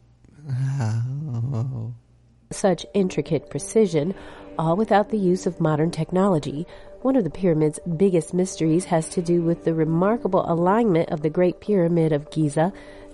[0.49, 1.93] Oh.
[2.51, 4.15] such intricate precision,
[4.57, 6.65] all without the use of modern technology.
[7.01, 11.29] One of the pyramid's biggest mysteries has to do with the remarkable alignment of the
[11.29, 12.73] Great Pyramid of Giza.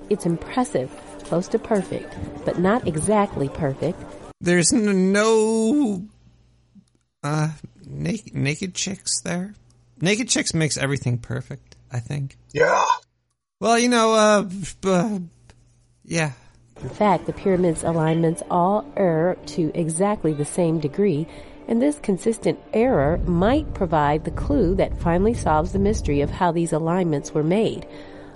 [0.09, 0.89] It's impressive,
[1.23, 2.15] close to perfect,
[2.45, 3.99] but not exactly perfect.
[4.39, 6.07] There's n- no
[7.23, 7.51] uh
[7.85, 9.53] naked, naked chicks there.
[9.99, 11.75] Naked chicks makes everything perfect.
[11.91, 12.37] I think.
[12.53, 12.83] Yeah.
[13.59, 14.49] Well, you know, uh,
[14.85, 15.19] uh
[16.03, 16.31] yeah.
[16.81, 21.27] In fact, the pyramid's alignments all err to exactly the same degree,
[21.67, 26.51] and this consistent error might provide the clue that finally solves the mystery of how
[26.51, 27.85] these alignments were made.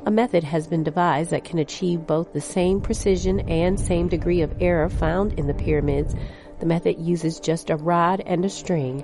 [0.06, 4.42] A method has been devised that can achieve both the same precision and same degree
[4.42, 6.14] of error found in the pyramids.
[6.60, 9.04] The method uses just a rod and a string.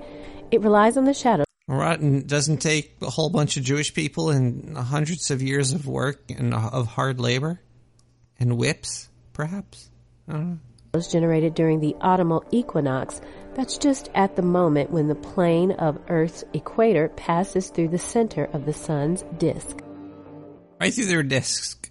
[0.51, 4.29] It relies on the shadow Right, and doesn't take a whole bunch of Jewish people
[4.29, 7.61] and hundreds of years of work and of hard labor
[8.37, 9.89] and whips, perhaps.
[10.27, 10.59] I don't know.
[10.93, 13.21] was generated during the autumnal equinox.
[13.53, 18.49] That's just at the moment when the plane of Earth's equator passes through the center
[18.51, 19.79] of the sun's disk.
[20.81, 21.89] Right through their discs.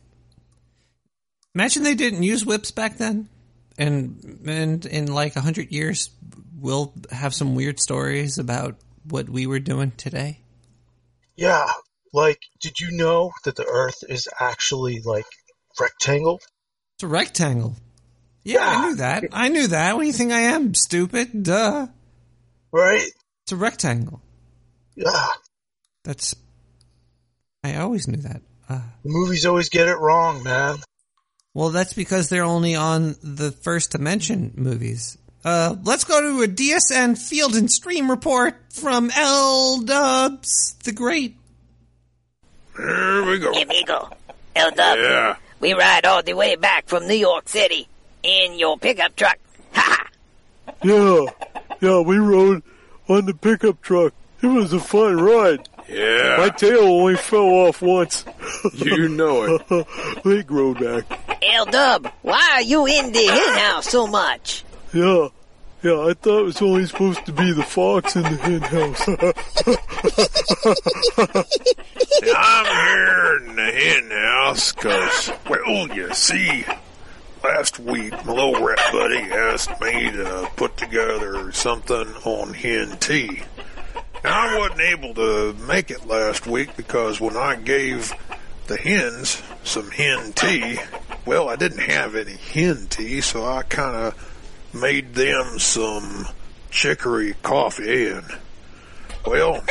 [1.54, 3.30] Imagine they didn't use whips back then,
[3.80, 6.10] and and in like a hundred years,
[6.56, 8.76] we'll have some weird stories about
[9.08, 10.40] what we were doing today.
[11.36, 11.66] Yeah.
[12.12, 15.26] Like, did you know that the Earth is actually like
[15.80, 16.40] rectangle?
[16.96, 17.76] It's a rectangle.
[18.44, 19.24] Yeah, I knew that.
[19.32, 19.94] I knew that.
[19.94, 20.74] What do you think I am?
[20.74, 21.42] Stupid?
[21.42, 21.86] Duh.
[22.72, 23.06] Right?
[23.44, 24.20] It's a rectangle.
[24.96, 25.26] Yeah.
[26.04, 26.34] That's.
[27.62, 28.42] I always knew that.
[28.68, 30.78] Uh, The movies always get it wrong, man.
[31.54, 35.18] Well, that's because they're only on the first dimension movies.
[35.44, 41.36] Uh, let's go to a DSN field and stream report from L Dubs the Great.
[42.76, 43.52] Here we go.
[43.52, 44.08] Here we go.
[44.54, 45.36] El Dub, Yeah.
[45.60, 47.88] we ride all the way back from New York City
[48.22, 49.38] in your pickup truck.
[49.72, 50.06] Ha!
[50.82, 51.24] Yeah,
[51.80, 52.62] yeah, we rode
[53.08, 54.12] on the pickup truck.
[54.42, 55.68] It was a fun ride.
[55.90, 56.36] Yeah.
[56.38, 58.24] My tail only fell off once.
[58.74, 59.86] You know it.
[60.24, 61.04] they grow back.
[61.42, 64.64] L Dub, why are you in the hen house so much?
[64.92, 65.28] Yeah,
[65.82, 69.08] yeah, I thought it was only supposed to be the fox in the hen house.
[72.36, 76.66] I'm here in the hen house because, well, you see,
[77.42, 83.40] last week my little rat buddy asked me to put together something on hen tea.
[84.22, 88.12] Now, I wasn't able to make it last week because when I gave
[88.66, 90.78] the hens some hen tea,
[91.24, 96.26] well, I didn't have any hen tea, so I kind of made them some
[96.70, 98.26] chicory coffee and,
[99.26, 99.64] well,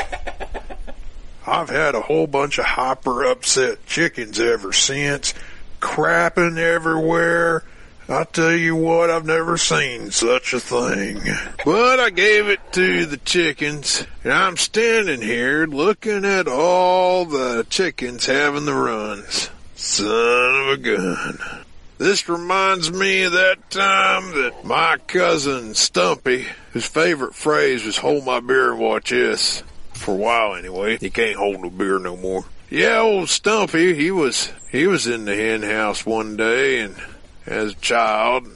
[1.45, 5.33] I've had a whole bunch of hyper upset chickens ever since,
[5.79, 7.63] crapping everywhere.
[8.09, 11.21] I tell you what, I've never seen such a thing.
[11.63, 17.67] But I gave it to the chickens, and I'm standing here looking at all the
[17.69, 19.51] chickens having the runs.
[19.75, 21.39] Son of a gun.
[21.99, 28.25] This reminds me of that time that my cousin Stumpy, whose favorite phrase was hold
[28.25, 29.61] my beer and watch this.
[29.93, 30.97] For a while anyway.
[30.97, 32.45] He can't hold no beer no more.
[32.71, 36.95] Yeah, old Stumpy, he was, he was in the hen house one day and
[37.45, 38.47] as a child,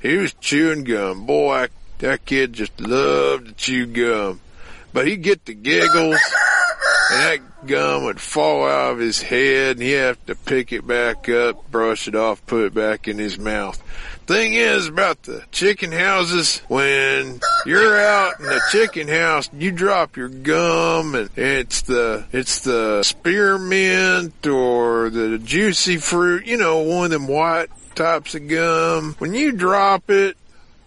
[0.00, 1.26] he was chewing gum.
[1.26, 4.40] Boy, that kid just loved to chew gum.
[4.92, 6.20] But he'd get the giggles
[7.10, 10.86] and that gum would fall out of his head, and he'd have to pick it
[10.86, 13.82] back up, brush it off, put it back in his mouth.
[14.26, 20.18] Thing is about the chicken houses, when you're out in the chicken house, you drop
[20.18, 27.06] your gum, and it's the it's the spearmint or the juicy fruit, you know, one
[27.06, 29.16] of them white types of gum.
[29.18, 30.36] When you drop it,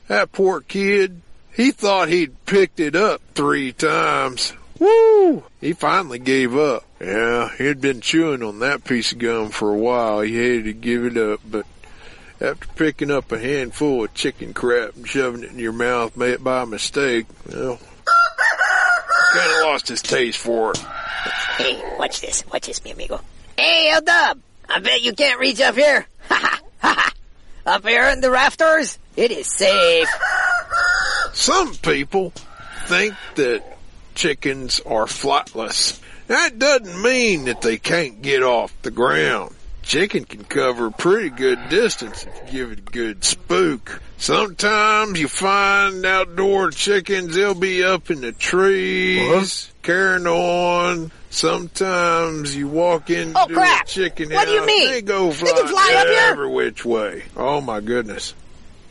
[0.08, 1.22] that poor kid,
[1.54, 4.54] he thought he'd picked it up three times.
[4.80, 5.44] Woo!
[5.60, 6.86] He finally gave up.
[7.02, 10.22] Yeah, he'd been chewing on that piece of gum for a while.
[10.22, 11.66] He hated to give it up, but
[12.40, 16.64] after picking up a handful of chicken crap and shoving it in your mouth by
[16.64, 17.78] mistake, well,
[19.34, 20.78] kind of lost his taste for it.
[21.58, 22.46] Hey, watch this.
[22.48, 23.20] Watch this, mi amigo.
[23.58, 24.40] Hey, El Dub!
[24.70, 26.08] I bet you can't reach up here.
[26.30, 27.14] Ha ha ha ha!
[27.66, 30.10] Up here in the rafters, it is safe.
[31.34, 32.34] Some people
[32.86, 33.64] think that
[34.16, 36.00] chickens are flightless.
[36.28, 39.56] That doesn't mean that they can't get off the ground.
[39.84, 44.02] Chicken can cover a pretty good distance if you give it a good spook.
[44.18, 51.12] Sometimes you find outdoor chickens, they'll be up in the trees, carrying on.
[51.32, 53.86] Sometimes you walk into Oh, crap.
[53.86, 54.90] a chicken What do you house, mean?
[54.92, 56.20] they go They fly up here?
[56.28, 57.24] every which way.
[57.36, 58.34] Oh my goodness.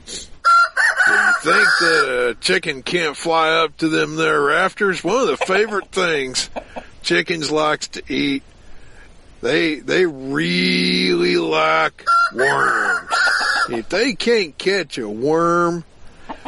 [0.06, 5.04] Do you think that a chicken can't fly up to them there rafters?
[5.04, 6.48] One of the favorite things
[7.02, 8.42] chickens likes to eat.
[9.42, 13.10] They they really like worms.
[13.68, 15.84] If they can't catch a worm,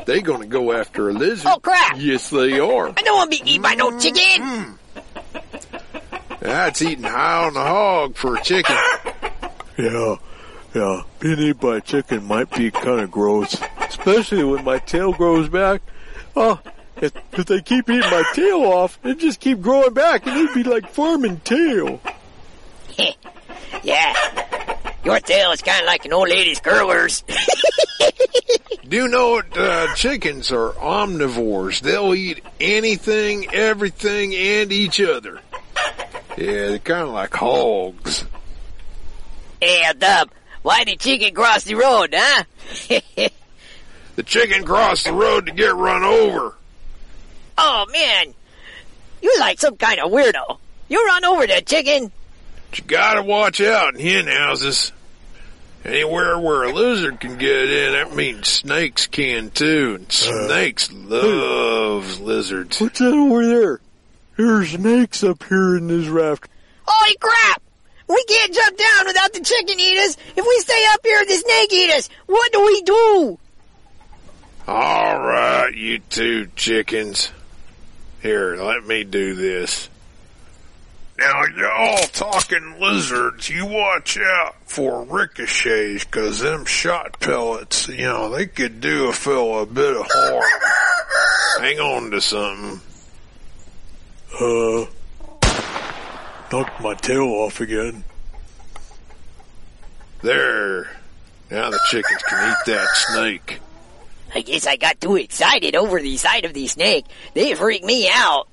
[0.07, 1.47] they're gonna go after a lizard.
[1.51, 1.97] Oh, crap.
[1.99, 2.89] Yes, they are.
[2.89, 4.43] I don't want to be eaten by no chicken.
[4.43, 4.73] Mm-hmm.
[6.43, 8.75] That's eating high on the hog for a chicken.
[9.79, 10.17] Yeah,
[10.75, 11.03] yeah.
[11.21, 15.49] Being eaten by a chicken might be kind of gross, especially when my tail grows
[15.49, 15.83] back.
[16.35, 16.61] Oh,
[16.97, 20.53] if, if they keep eating my tail off, it just keep growing back, and it'd
[20.53, 22.01] be like farming tail.
[23.85, 24.13] yeah.
[25.05, 27.23] Your tail is kind of like an old lady's curlers.
[28.89, 31.81] Do you know what uh, chickens are omnivores?
[31.83, 35.41] They'll eat anything, everything, and each other.
[36.37, 38.25] Yeah, they're kind of like hogs.
[39.61, 40.31] hey, El Dub,
[40.63, 42.45] why did chicken cross the road, huh?
[44.15, 46.55] The chicken crossed the road to get run over.
[47.57, 48.35] oh, man.
[49.23, 50.59] You're like some kind of weirdo.
[50.89, 52.13] You run over the chicken.
[52.69, 54.93] But you gotta watch out in hen houses.
[55.85, 59.95] Anywhere where a lizard can get in, that means snakes can too.
[59.99, 62.81] And uh, snakes loves lizards.
[62.81, 63.81] What's that over there?
[64.37, 66.49] There's snakes up here in this raft.
[66.85, 67.63] Holy crap!
[68.09, 70.17] We can't jump down without the chicken eat us.
[70.37, 72.09] If we stay up here, the snake eat us.
[72.27, 73.39] What do we do?
[74.69, 77.33] All right, you two chickens.
[78.21, 79.89] Here, let me do this.
[81.19, 88.31] Now, y'all talking lizards, you watch out for ricochets, cause them shot pellets, you know,
[88.31, 90.43] they could do a fellow a bit of harm.
[91.61, 92.81] Hang on to something.
[94.41, 94.87] Uh,
[96.51, 98.05] knocked my tail off again.
[100.23, 100.85] There.
[101.51, 103.61] Now the chickens can eat that snake.
[104.35, 107.05] I guess I got too excited over the sight of the snake.
[107.35, 108.49] They freaked me out.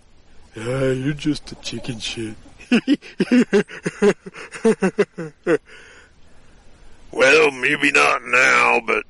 [0.56, 2.36] Yeah, you're just a chicken shit.
[7.12, 9.04] Well, maybe not now, but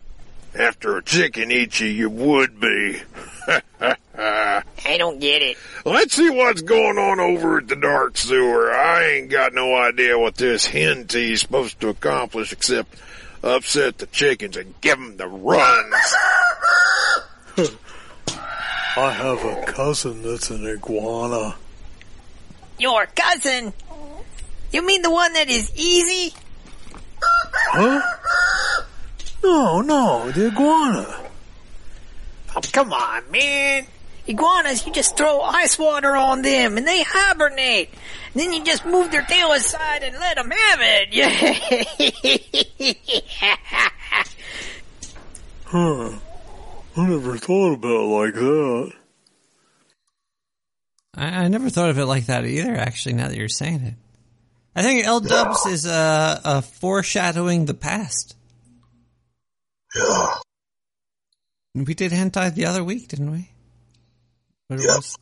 [0.56, 3.02] after a chicken eats you, you would be.
[4.18, 5.58] I don't get it.
[5.86, 8.72] Let's see what's going on over at the dark sewer.
[8.72, 12.96] I ain't got no idea what this hen tea's supposed to accomplish except
[13.44, 16.16] upset the chickens and give them the runs.
[18.98, 21.56] I have a cousin that's an iguana.
[22.78, 23.74] Your cousin?
[24.72, 26.36] You mean the one that is easy?
[27.22, 28.02] Huh?
[29.44, 31.29] No, no, the iguana.
[32.60, 33.86] Oh, come on, man.
[34.28, 37.90] Iguanas, you just throw ice water on them and they hibernate.
[38.34, 41.16] Then you just move their tail aside and let them have it.
[45.72, 46.10] Huh.
[46.98, 48.92] I never thought about it like that.
[51.14, 52.76] I, I never thought of it like that either.
[52.76, 53.94] Actually, now that you're saying it,
[54.76, 58.36] I think L Dubs is uh, uh, foreshadowing the past.
[59.96, 60.38] Yeah.
[61.76, 63.50] We did hentai the other week, didn't we?
[64.68, 65.18] What it was?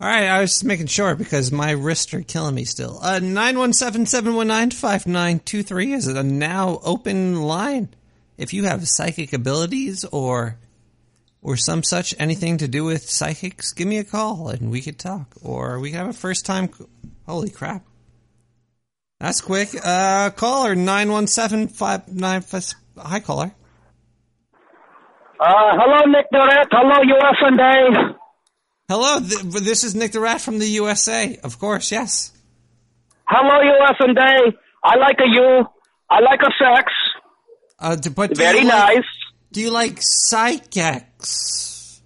[0.00, 3.00] All right, I was just making sure because my wrists are killing me still.
[3.02, 7.88] Uh, 917-719-5923 is a now open line.
[8.36, 10.56] If you have psychic abilities or
[11.42, 14.98] or some such anything to do with psychics, give me a call and we could
[14.98, 15.34] talk.
[15.42, 16.70] Or we could have a first time
[17.26, 17.84] Holy crap.
[19.20, 19.70] That's quick.
[19.84, 22.74] Uh, caller, 917-595.
[22.96, 23.52] Hi, caller.
[25.40, 26.68] Uh, hello, Nick Durrett.
[26.70, 28.14] Hello, US and Day.
[28.88, 31.38] Hello, th- this is Nick the Rat from the USA.
[31.44, 32.32] Of course, yes.
[33.28, 34.56] Hello, US and Day.
[34.82, 35.66] I like a you.
[36.10, 36.92] I like a sex.
[37.78, 39.04] Uh, d- but Very like- nice.
[39.52, 42.00] Do you like psychics?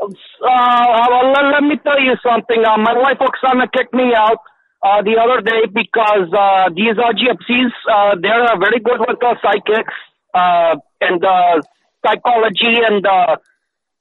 [0.00, 0.06] Uh,
[0.40, 2.62] well, let, let me tell you something.
[2.64, 4.38] Uh, my wife Oksana kicked me out
[4.82, 7.70] uh, the other day because uh, these are gypsies.
[7.90, 9.92] Uh, they're uh, very good with uh, psychics
[10.34, 11.60] uh, and uh,
[12.04, 13.36] psychology and uh,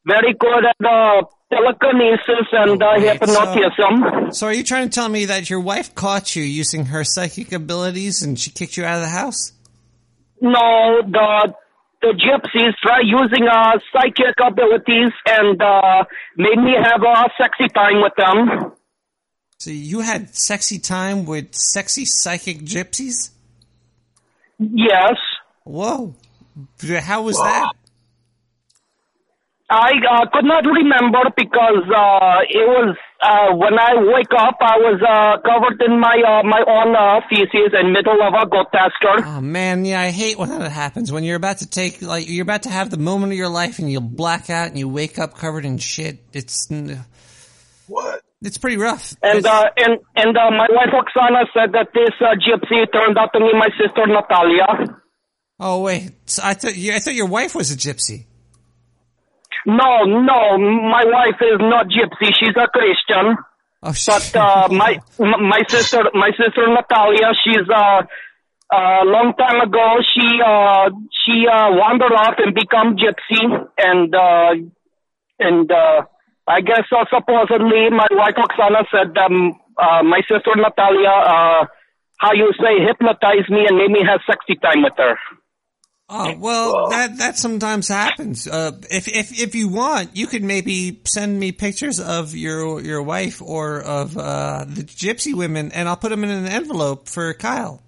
[0.05, 1.21] very good at uh,
[1.51, 4.31] telekinesis and uh, hypnotism.
[4.33, 7.51] So are you trying to tell me that your wife caught you using her psychic
[7.51, 9.53] abilities and she kicked you out of the house?
[10.41, 11.53] No, the
[12.01, 16.05] the gypsies try using uh, psychic abilities and uh,
[16.37, 18.71] made me have a sexy time with them.
[19.57, 23.31] So you had sexy time with sexy psychic gypsies?
[24.57, 25.17] Yes.
[25.65, 26.15] Whoa.
[27.01, 27.73] How was that?
[29.71, 34.77] I uh, could not remember because uh, it was uh, when I wake up, I
[34.77, 38.71] was uh, covered in my uh, my own uh, feces in middle of a goat
[38.71, 39.27] pasture.
[39.27, 41.11] Oh man, yeah, I hate when that happens.
[41.11, 43.77] When you're about to take, like, you're about to have the moment of your life
[43.77, 46.17] and you'll black out and you wake up covered in shit.
[46.33, 46.67] It's
[47.87, 48.23] what?
[48.41, 49.15] It's pretty rough.
[49.21, 53.33] And uh, and and uh, my wife Oksana said that this uh, gypsy turned out
[53.33, 54.97] to be my sister Natalia.
[55.59, 58.25] Oh wait, I thought you, I thought your wife was a gypsy.
[59.65, 62.31] No, no, my wife is not gypsy.
[62.39, 63.35] She's a Christian.
[63.83, 68.03] Oh, but uh, my my sister, my sister Natalia, she's uh,
[68.71, 69.97] a long time ago.
[70.13, 70.89] She uh,
[71.25, 74.53] she uh, wandered off and become gypsy, and uh,
[75.39, 76.03] and uh,
[76.47, 81.65] I guess uh, supposedly my wife Oksana said um, uh, my sister Natalia, uh,
[82.17, 85.15] how you say, hypnotized me and made me have sexy time with her.
[86.11, 88.47] Oh well, that that sometimes happens.
[88.47, 93.03] Uh, if if if you want, you could maybe send me pictures of your your
[93.03, 97.35] wife or of uh, the gypsy women, and I'll put them in an envelope for
[97.35, 97.83] Kyle.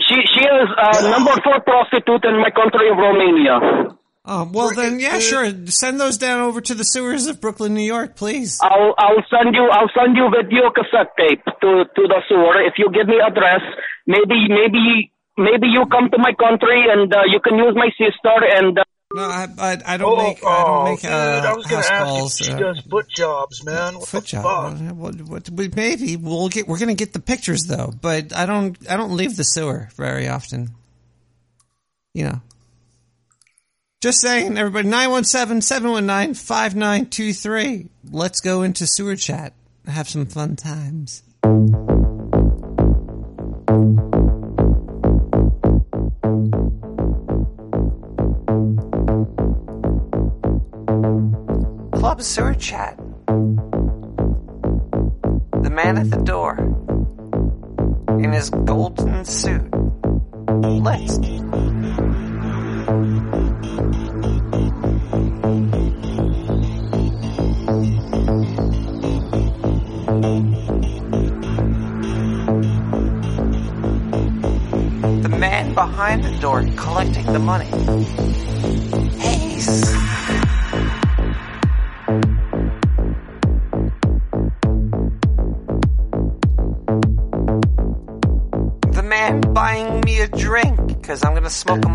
[0.00, 3.94] She she is uh, number four prostitute in my country of Romania.
[4.24, 5.48] Oh well, then yeah, sure.
[5.66, 8.58] Send those down over to the sewers of Brooklyn, New York, please.
[8.60, 12.74] I'll I'll send you I'll send you video cassette tape to to the sewer if
[12.78, 13.62] you give me address.
[14.08, 18.44] Maybe maybe maybe you come to my country and uh, you can use my sister
[18.56, 18.78] and.
[18.78, 18.84] Uh,
[19.14, 22.04] No, I I, I don't make I don't make dude, uh, I was house ask
[22.04, 22.38] calls.
[22.40, 23.94] if she uh, does foot jobs, man.
[23.98, 24.42] What foot the job.
[24.44, 24.78] fuck?
[24.96, 26.68] What, what, what, maybe we'll get.
[26.68, 28.76] We're gonna get the pictures though, but I don't.
[28.90, 30.74] I don't leave the sewer very often.
[32.12, 32.40] You know.
[34.00, 34.86] Just saying, everybody.
[34.88, 37.88] 917-719-5923.
[38.12, 39.54] Let's go into sewer chat.
[39.88, 41.24] Have some fun times.
[52.18, 52.96] Club sewer chat.
[55.62, 56.58] The man at the door.
[58.18, 59.62] In his golden suit.
[60.82, 61.18] Let's.
[75.22, 77.70] The man behind the door collecting the money.
[91.50, 91.87] Smoke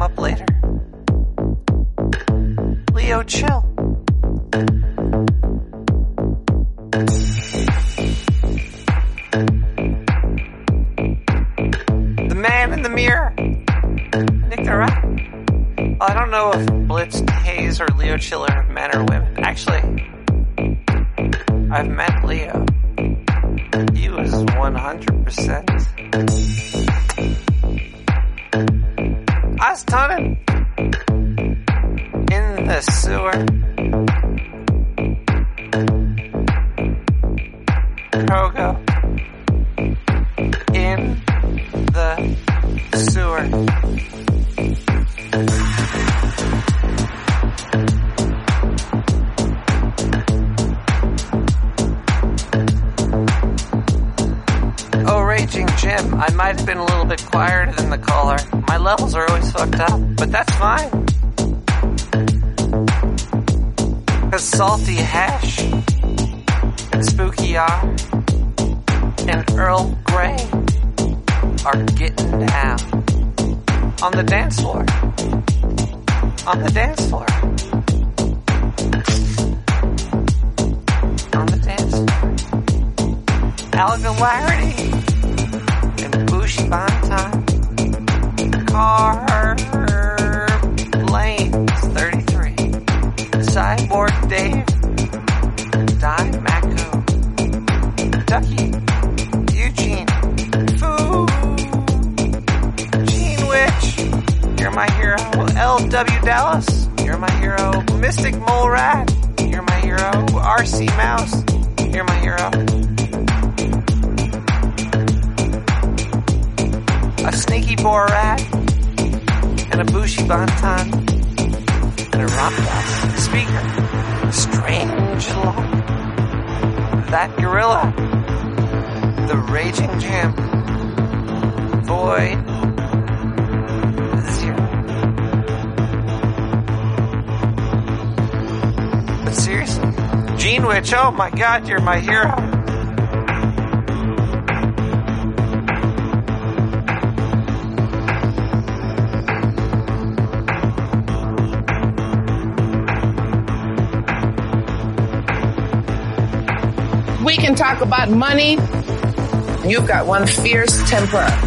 [160.14, 161.26] one fierce temper.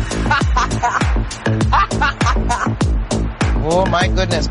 [3.69, 4.47] Oh my goodness.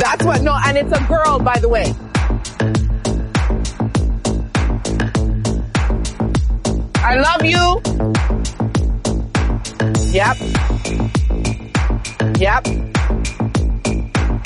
[0.00, 1.92] That's what, no, and it's a girl, by the way.
[7.04, 7.82] I love you.
[10.10, 10.38] Yep.
[12.40, 12.66] Yep.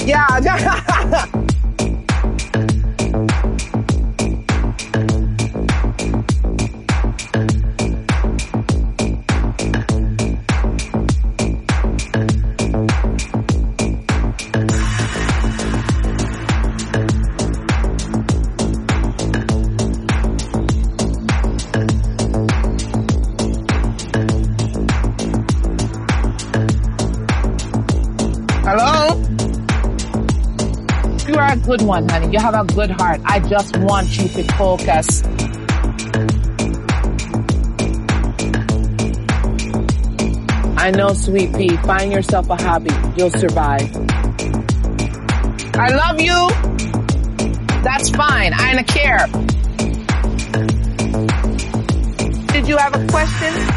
[0.09, 1.35] Yeah.
[31.77, 32.33] good one, honey.
[32.33, 33.21] You have a good heart.
[33.25, 35.25] I just want you to focus.
[40.77, 41.77] I know, sweet pea.
[41.79, 42.93] Find yourself a hobby.
[43.17, 43.91] You'll survive.
[45.75, 46.49] I love you.
[47.83, 48.53] That's fine.
[48.53, 49.27] I don't care.
[52.53, 53.74] Did you have a question?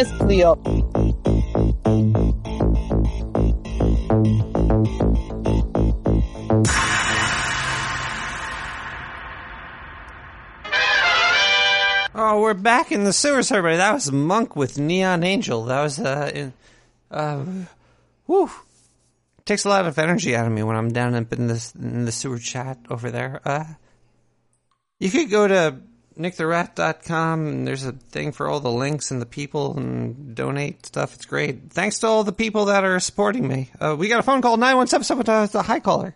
[0.00, 0.58] Miss Cleo.
[12.14, 13.76] Oh, we're back in the sewers, everybody.
[13.76, 15.66] That was Monk with Neon Angel.
[15.66, 16.54] That was, uh, in,
[17.10, 17.44] uh,
[18.24, 18.50] whew.
[19.44, 22.06] Takes a lot of energy out of me when I'm down up in this in
[22.06, 23.42] the sewer chat over there.
[23.44, 23.64] Uh,
[24.98, 25.82] you could go to
[26.20, 31.14] nicktherat.com and there's a thing for all the links and the people and donate stuff.
[31.14, 31.70] It's great.
[31.72, 33.70] Thanks to all the people that are supporting me.
[33.80, 36.14] Uh, we got a phone call 917 uh, the high caller.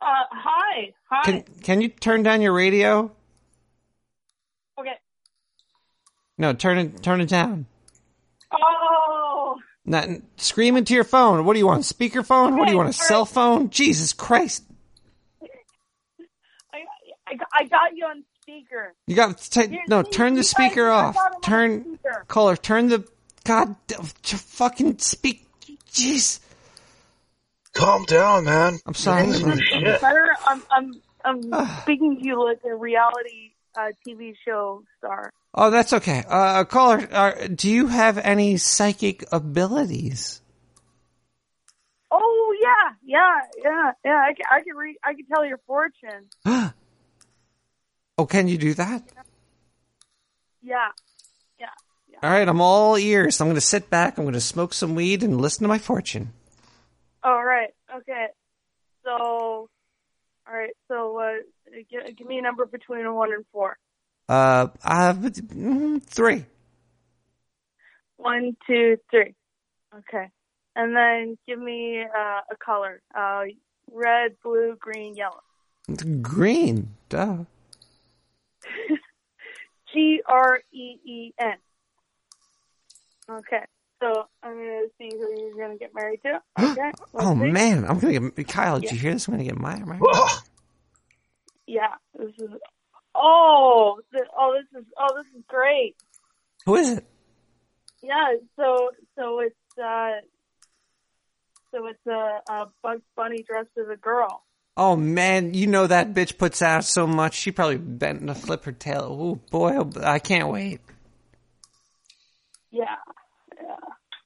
[0.00, 0.92] Uh, hi.
[1.10, 1.22] Hi.
[1.24, 3.12] Can can you turn down your radio?
[4.78, 4.94] okay.
[6.38, 7.66] No, turn it turn it down.
[8.52, 9.56] Oh.
[9.84, 11.44] Not scream into your phone.
[11.44, 11.82] What do you want?
[11.82, 12.56] Speakerphone?
[12.56, 12.88] what do you want?
[12.88, 13.70] A Okay, cell phone?
[13.70, 14.64] Jesus Christ!
[16.72, 16.78] I,
[17.26, 18.94] I, I got you on speaker.
[19.06, 20.02] You got to Here, no.
[20.02, 21.16] see, Turn the speaker off.
[21.42, 22.24] Turn speaker.
[22.28, 22.56] caller.
[22.56, 23.06] Turn the
[23.44, 25.46] god to fucking speak.
[25.90, 26.40] Jeez.
[27.74, 28.78] Calm down, man.
[28.86, 29.22] I'm sorry.
[29.32, 30.92] I'm- I'm- Better, I'm, I'm,
[31.24, 35.32] I'm speaking to you like a reality uh, TV show star.
[35.54, 36.22] Oh, that's okay.
[36.28, 40.40] Uh, caller, uh, do you have any psychic abilities?
[42.10, 44.22] Oh yeah, yeah, yeah, yeah.
[44.28, 44.96] I can, I can read.
[45.02, 46.28] I can tell your fortune.
[48.18, 49.02] oh, can you do that?
[50.62, 50.88] Yeah,
[51.58, 51.66] yeah.
[52.22, 53.40] All right, I'm all ears.
[53.40, 54.16] I'm going to sit back.
[54.16, 56.32] I'm going to smoke some weed and listen to my fortune.
[57.24, 57.70] All right.
[57.94, 58.26] Okay.
[59.04, 59.68] So, all
[60.46, 60.70] right.
[60.86, 61.32] So, uh,
[61.90, 63.76] give, give me a number between one and four.
[64.28, 66.44] Uh, I have mm, three.
[68.18, 69.34] One, two, three.
[69.92, 70.28] Okay.
[70.76, 73.02] And then give me uh, a color.
[73.12, 73.46] Uh,
[73.90, 75.42] red, blue, green, yellow.
[76.22, 76.94] Green.
[77.08, 77.38] Duh.
[79.92, 81.56] G R E E N.
[83.30, 83.64] Okay.
[84.02, 86.40] So I'm gonna see who you're gonna get married to.
[86.72, 86.90] Okay.
[87.14, 87.50] Oh see.
[87.50, 88.80] man, I'm gonna get Kyle.
[88.80, 89.28] Did you hear this?
[89.28, 89.78] I'm gonna get my.
[89.80, 89.98] my
[91.66, 91.94] Yeah.
[92.18, 92.50] This is.
[93.14, 94.00] Oh.
[94.12, 94.58] Th- oh.
[94.58, 94.86] This is.
[94.98, 95.08] Oh.
[95.16, 95.96] This is great.
[96.66, 97.06] Who is it?
[98.02, 98.34] Yeah.
[98.56, 98.90] So.
[99.16, 99.78] So it's.
[99.78, 100.20] uh
[101.72, 104.42] So it's a, a Bugs Bunny dressed as a girl.
[104.76, 107.34] Oh man, you know that bitch puts out so much.
[107.34, 109.16] She probably bent to flip her tail.
[109.20, 110.80] Oh boy, I can't wait.
[112.70, 112.84] Yeah.
[113.60, 113.76] Yeah.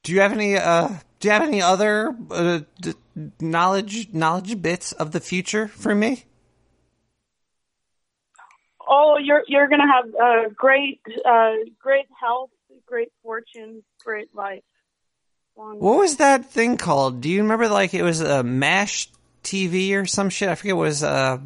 [0.04, 0.56] Do you have any?
[0.56, 0.88] Uh,
[1.18, 2.94] do you have any other uh, d-
[3.40, 6.24] knowledge knowledge bits of the future for me?
[8.88, 12.50] Oh, you're you're gonna have uh, great uh, great health,
[12.86, 14.62] great fortune, great life.
[15.56, 17.20] Long What was that thing called?
[17.20, 17.68] Do you remember?
[17.68, 19.08] Like it was a Mash
[19.46, 20.48] TV or some shit.
[20.48, 20.76] I forget.
[20.76, 21.38] What it was uh,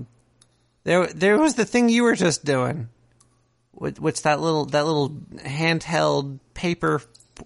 [0.84, 1.06] there?
[1.06, 2.88] There was the thing you were just doing.
[3.72, 7.02] What, what's that little that little handheld paper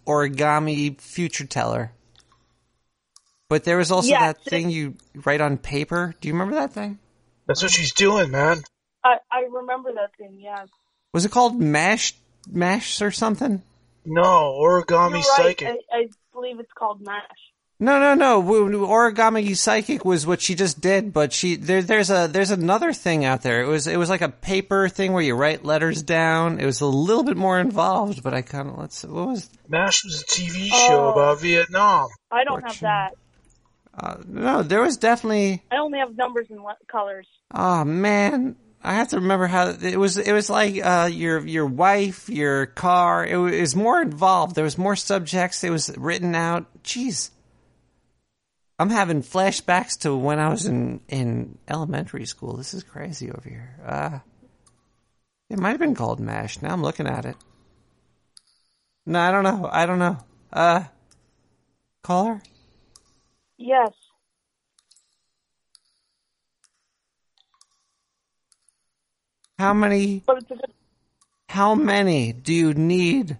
[0.06, 1.92] origami future teller?
[3.48, 6.14] But there was also Yeah, that thing you write on paper.
[6.20, 6.98] Do you remember that thing?
[7.46, 8.62] That's what she's doing, man.
[9.04, 10.38] I I remember that thing.
[10.40, 10.64] Yeah.
[11.12, 12.14] Was it called Mash
[12.50, 13.62] Mash or something?
[14.04, 15.24] No, origami You're right.
[15.58, 15.68] psychic.
[15.68, 17.22] I, I believe it's called Mash.
[17.80, 18.40] No, no, no.
[18.40, 22.52] W- w- Origami Psychic was what she just did, but she there, there's a there's
[22.52, 23.62] another thing out there.
[23.62, 26.60] It was it was like a paper thing where you write letters down.
[26.60, 30.04] It was a little bit more involved, but I kind of let's what was MASH
[30.04, 31.12] was a TV show Oh.
[31.12, 32.08] about Vietnam.
[32.30, 33.14] I don't have that.
[33.98, 35.62] uh, no, there was definitely.
[35.70, 37.26] I only have numbers and le- colors.
[37.52, 38.54] Oh man,
[38.84, 40.16] I have to remember how it was.
[40.16, 43.26] It was like uh, your your wife, your car.
[43.26, 44.54] It was more involved.
[44.54, 45.64] There was more subjects.
[45.64, 46.66] It was written out.
[46.84, 47.30] Jeez,
[48.78, 52.56] I'm having flashbacks to when I was in in elementary school.
[52.56, 53.76] This is crazy over here.
[53.84, 54.18] Uh,
[55.48, 56.60] it might have been called Mash.
[56.60, 57.36] Now I'm looking at it.
[59.06, 59.68] No, I don't know.
[59.70, 60.18] I don't know.
[60.52, 60.84] Uh,
[62.02, 62.42] caller.
[63.56, 63.92] Yes.
[69.58, 70.22] How many?
[70.26, 70.72] But it's a good.
[71.48, 73.38] How many do you need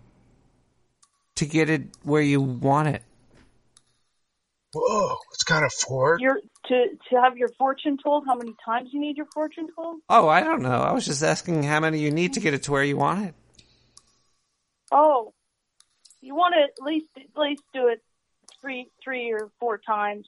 [1.34, 3.02] to get it where you want it?
[4.74, 6.20] Whoa, it's kind of Ford.
[6.20, 8.24] You're to to have your fortune told.
[8.26, 10.00] How many times you need your fortune told?
[10.08, 10.80] Oh, I don't know.
[10.80, 13.26] I was just asking how many you need to get it to where you want
[13.26, 13.34] it.
[14.90, 15.32] Oh,
[16.20, 18.02] you want to at least at least do it
[18.60, 20.26] three three or four times.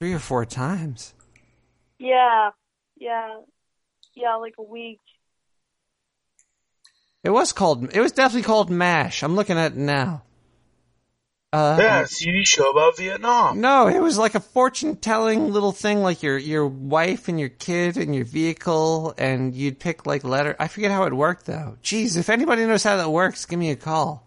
[0.00, 1.12] Three or four times.
[1.98, 2.50] Yeah,
[2.96, 3.40] yeah,
[4.14, 5.00] yeah, like a week.
[7.22, 7.94] It was called.
[7.94, 9.22] It was definitely called Mash.
[9.22, 10.22] I'm looking at it now.
[11.54, 13.60] Uh, yeah, a TV show about Vietnam.
[13.60, 17.48] No, it was like a fortune telling little thing, like your your wife and your
[17.48, 20.56] kid and your vehicle, and you'd pick like letter.
[20.58, 21.78] I forget how it worked though.
[21.80, 24.26] Jeez, if anybody knows how that works, give me a call.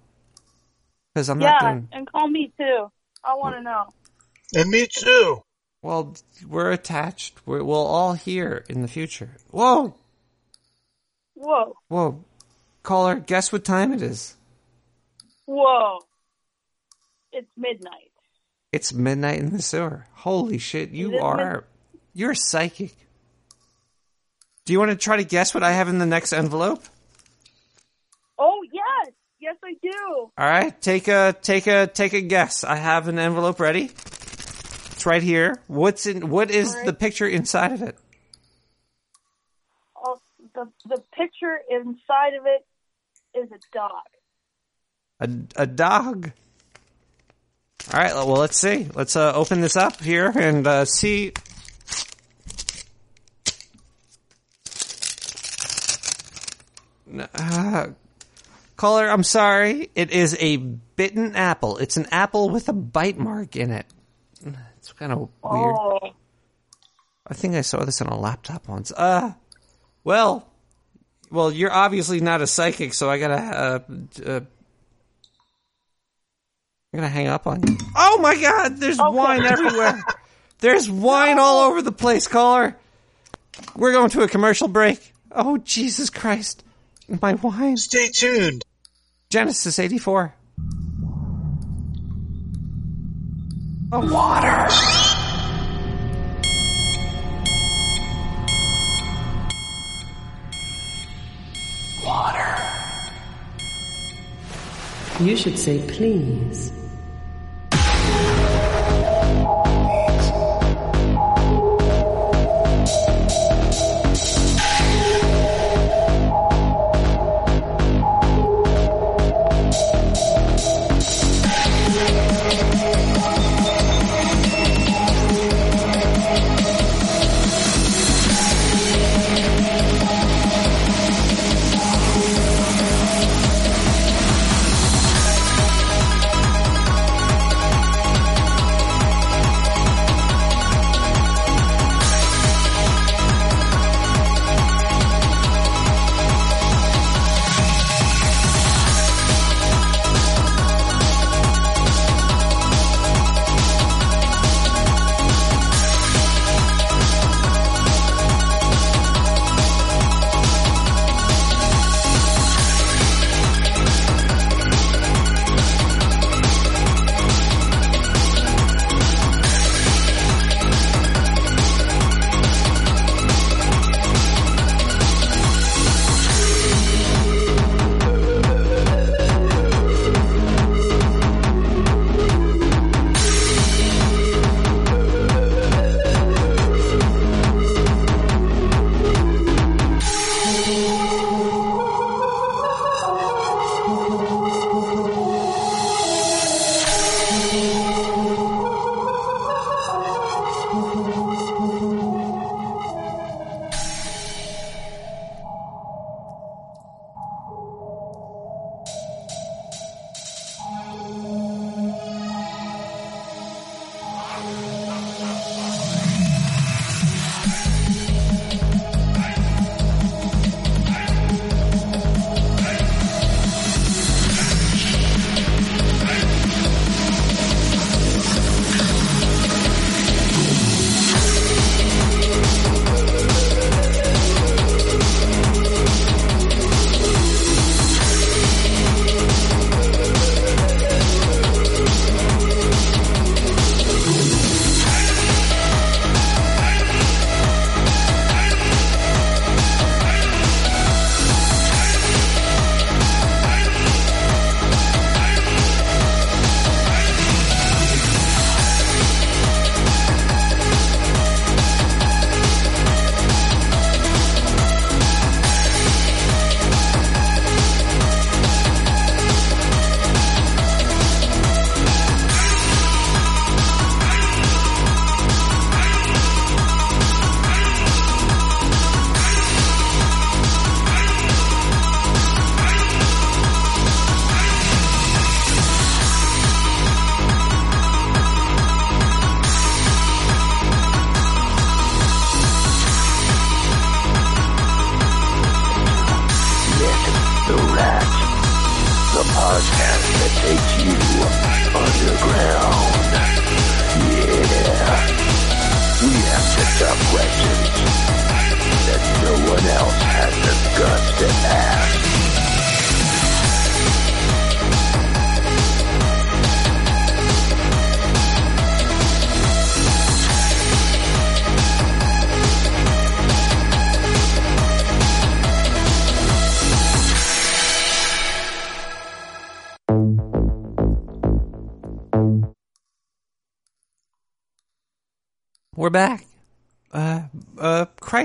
[1.14, 1.90] Because I'm yeah, not doing.
[1.92, 2.90] and call me too.
[3.26, 3.88] I want to know.
[4.56, 5.44] And me too.
[5.82, 6.16] Well,
[6.48, 7.46] we're attached.
[7.46, 9.32] We're, we'll all hear in the future.
[9.52, 9.96] Whoa,
[11.34, 12.24] Whoa, whoa,
[12.84, 14.38] caller, guess what time it is?
[15.46, 16.00] whoa!
[17.32, 18.12] It's midnight.
[18.72, 20.06] It's midnight in the sewer.
[20.14, 21.66] Holy shit, you are.
[22.14, 22.96] You're psychic.
[24.66, 26.84] Do you want to try to guess what I have in the next envelope?
[28.38, 30.32] Oh yes, yes I do.
[30.38, 32.64] All right, take a take a take a guess.
[32.64, 33.86] I have an envelope ready.
[33.86, 35.62] It's right here.
[35.68, 36.30] What's in?
[36.30, 36.86] What is right.
[36.86, 37.98] the picture inside of it?
[39.96, 40.20] Oh,
[40.54, 42.66] the the picture inside of it
[43.38, 43.92] is a dog.
[45.22, 46.32] A a dog.
[47.94, 48.14] All right.
[48.14, 48.88] Well, let's see.
[48.94, 51.34] Let's uh, open this up here and uh, see.
[57.34, 57.88] Uh,
[58.76, 59.90] caller, I'm sorry.
[59.96, 61.78] It is a bitten apple.
[61.78, 63.86] It's an apple with a bite mark in it.
[64.78, 65.32] It's kind of weird.
[65.44, 66.12] Oh,
[67.26, 68.92] I think I saw this on a laptop once.
[68.92, 69.34] Uh,
[70.04, 70.48] well,
[71.30, 73.80] well, you're obviously not a psychic, so I gotta, uh,
[74.26, 74.40] uh,
[76.98, 77.78] I'm gonna hang up on you.
[77.96, 80.04] Oh my god, there's oh, wine everywhere.
[80.60, 82.76] There's wine all over the place, caller.
[83.76, 85.14] We're going to a commercial break.
[85.32, 86.64] Oh Jesus Christ.
[87.08, 87.78] My wine.
[87.78, 88.66] Stay tuned.
[89.30, 90.34] Genesis 84.
[93.92, 94.68] Oh, water.
[102.04, 102.58] Water.
[105.24, 106.77] You should say please.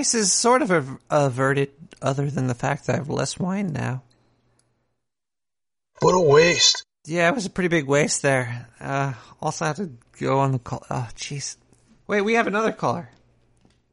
[0.03, 3.71] Uh, crisis sort of av- averted, other than the fact that I have less wine
[3.73, 4.03] now.
[6.01, 6.83] What a waste.
[7.05, 8.67] Yeah, it was a pretty big waste there.
[8.79, 10.85] Uh, also have to go on the call.
[10.89, 11.55] Oh, jeez.
[12.07, 13.09] Wait, we have another caller.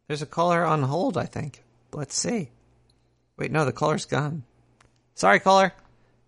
[0.08, 1.62] There's a caller on hold, I think.
[1.92, 2.50] Let's see.
[3.36, 4.42] Wait, no, the caller's gone.
[5.14, 5.72] Sorry, caller.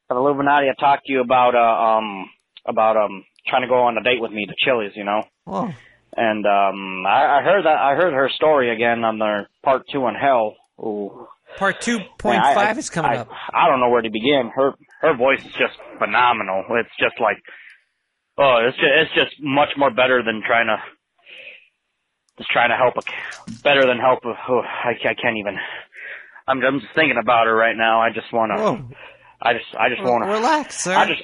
[0.09, 2.29] the Illuminati to talk to you about uh, um
[2.65, 5.23] about um trying to go on a date with me to Chili's, you know.
[5.47, 5.73] Oh.
[6.15, 10.05] And um I, I heard that I heard her story again on their part two
[10.05, 10.55] on Hell.
[10.79, 11.27] Ooh.
[11.57, 13.29] Part two point five I- is coming I, up.
[13.53, 14.51] I don't know where to begin.
[14.55, 16.63] Her her voice is just phenomenal.
[16.79, 17.37] It's just like
[18.37, 20.77] oh, it's just, it's just much more better than trying to
[22.37, 24.25] just trying to help a better than help.
[24.25, 25.57] A, oh, I, I can't even.
[26.47, 28.01] I'm I'm just thinking about her right now.
[28.01, 28.95] I just want to.
[29.41, 30.93] I just I just want to relax, sir.
[30.95, 31.23] I just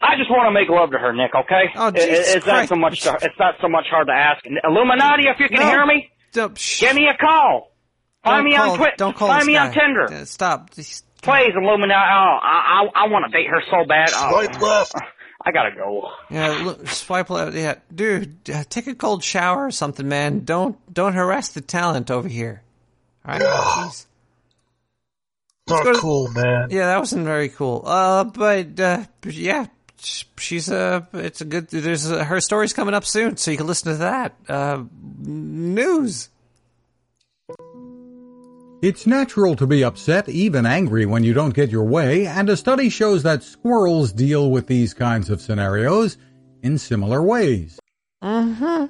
[0.00, 1.34] I just want to make love to her, Nick.
[1.34, 1.64] Okay?
[1.76, 3.00] Oh, It- Jesus it's not so much.
[3.02, 4.44] To, it's not so much hard to ask.
[4.64, 5.66] Illuminati, if you can No.
[5.70, 7.72] hear me, Don't, give me a call.
[8.22, 8.94] Find Don't me call- on Twitter.
[8.96, 9.80] don't call Find this me on guy.
[9.80, 10.04] Tinder.
[10.12, 10.70] Uh, Stop.
[10.74, 11.94] Just- Please, Illuminati.
[11.94, 14.10] Oh, I I, I want to date her so bad.
[14.14, 14.94] Oh, Swipe left.
[15.46, 16.10] I gotta go.
[16.30, 17.54] Yeah, look, swipe left.
[17.54, 20.44] Yeah, dude, uh, take a cold shower or something, man.
[20.44, 22.62] Don't don't harass the talent over here.
[23.26, 24.06] All right, Jeez.
[25.68, 26.68] Not go to- cool, man.
[26.70, 27.82] Yeah, that wasn't very cool.
[27.86, 29.66] Uh, but uh, yeah,
[29.98, 31.06] she's a.
[31.12, 31.68] It's a good.
[31.68, 34.34] There's a, her story's coming up soon, so you can listen to that.
[34.48, 34.84] Uh,
[35.20, 36.28] news.
[38.84, 42.54] It's natural to be upset, even angry when you don't get your way, and a
[42.54, 46.18] study shows that squirrels deal with these kinds of scenarios
[46.62, 47.80] in similar ways.
[48.20, 48.88] Uh huh.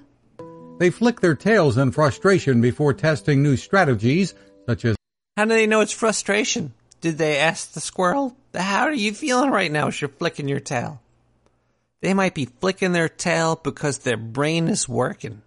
[0.80, 4.34] They flick their tails in frustration before testing new strategies,
[4.66, 4.97] such as
[5.36, 6.74] How do they know it's frustration?
[7.01, 8.36] Did they ask the squirrel?
[8.53, 11.01] How are you feeling right now as you're flicking your tail?
[12.01, 15.42] They might be flicking their tail because their brain is working.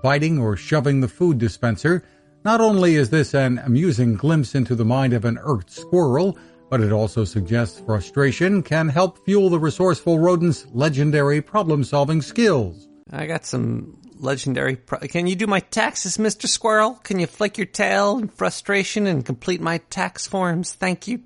[0.00, 2.04] biting or shoving the food dispenser.
[2.44, 6.38] Not only is this an amusing glimpse into the mind of an irked squirrel,
[6.70, 12.88] but it also suggests frustration can help fuel the resourceful rodent's legendary problem solving skills.
[13.12, 14.76] I got some legendary.
[14.76, 16.46] Pro- Can you do my taxes, Mr.
[16.46, 16.94] Squirrel?
[17.02, 20.72] Can you flick your tail in frustration and complete my tax forms?
[20.72, 21.20] Thank you.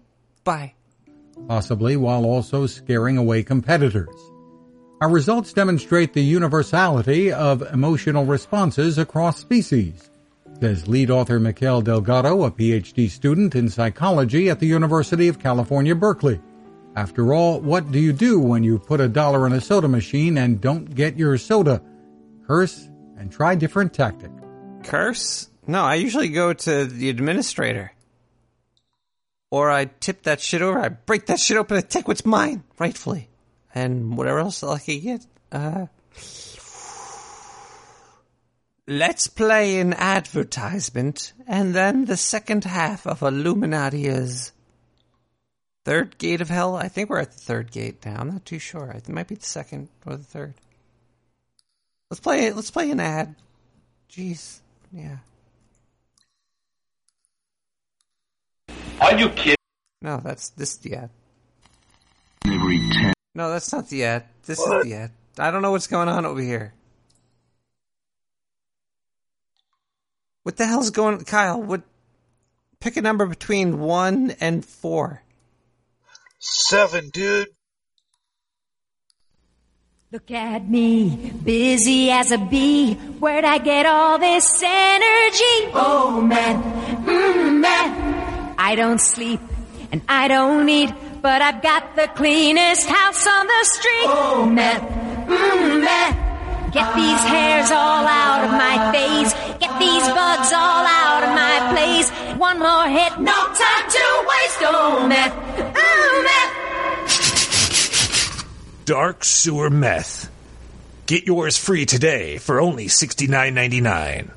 [0.45, 0.75] Bye.
[1.49, 4.15] possibly while also scaring away competitors.
[5.01, 10.09] Our results demonstrate the universality of emotional responses across species,
[10.61, 15.95] says lead author Mikel Delgado, a PhD student in psychology at the University of California,
[15.95, 16.41] Berkeley.
[16.97, 20.39] After all, what do you do when you put a dollar in a soda machine
[20.39, 21.83] and don't get your soda?
[22.47, 22.89] Curse
[23.19, 24.31] and try different tactic.
[24.85, 25.49] Curse?
[25.67, 27.93] No, I usually go to the administrator.
[29.51, 32.65] Or I tip that shit over, I break that shit open, I take what's mine,
[32.79, 33.29] rightfully.
[33.75, 35.27] And whatever else I can get.
[35.51, 35.87] Uh,
[38.87, 44.53] let's play an advertisement, and then the second half of Illuminati's
[45.85, 46.77] third gate of hell.
[46.77, 48.17] I think we're at the third gate now.
[48.21, 48.91] I'm not too sure.
[48.91, 50.55] It might be the second or the third.
[52.11, 52.47] Let's play.
[52.47, 52.57] it.
[52.57, 53.35] Let's play an ad.
[54.11, 54.61] Jeez,
[54.93, 55.17] yeah.
[59.01, 59.57] Are you kidding?
[60.03, 61.11] No, that's this is the ad.
[62.47, 63.13] Every ten.
[63.35, 64.25] No, that's not the ad.
[64.47, 64.79] This What?
[64.79, 65.11] is the ad.
[65.39, 66.73] I don't know what's going on over here.
[70.45, 71.81] What the hell's going on, Kyle, what
[72.79, 75.23] pick a number between one and four.
[76.39, 77.49] Seven, dude.
[80.13, 82.93] Look at me, busy as a bee.
[82.95, 85.73] Where'd I get all this energy?
[85.73, 86.63] Oh man,
[87.05, 88.55] mm, man.
[88.59, 89.41] I don't sleep
[89.91, 90.93] and I don't eat,
[91.23, 94.09] but I've got the cleanest house on the street.
[94.09, 94.81] Oh man,
[95.27, 96.24] mm, man.
[96.75, 99.33] Get these hairs all out of my face.
[99.61, 102.11] Get these bugs all out of my place.
[102.37, 104.59] One more hit, no time to waste.
[104.63, 105.33] Oh meth.
[105.77, 106.53] Oh, meth.
[108.87, 110.29] Dark Sewer Meth.
[111.07, 114.33] Get yours free today for only sixty nine ninety nine.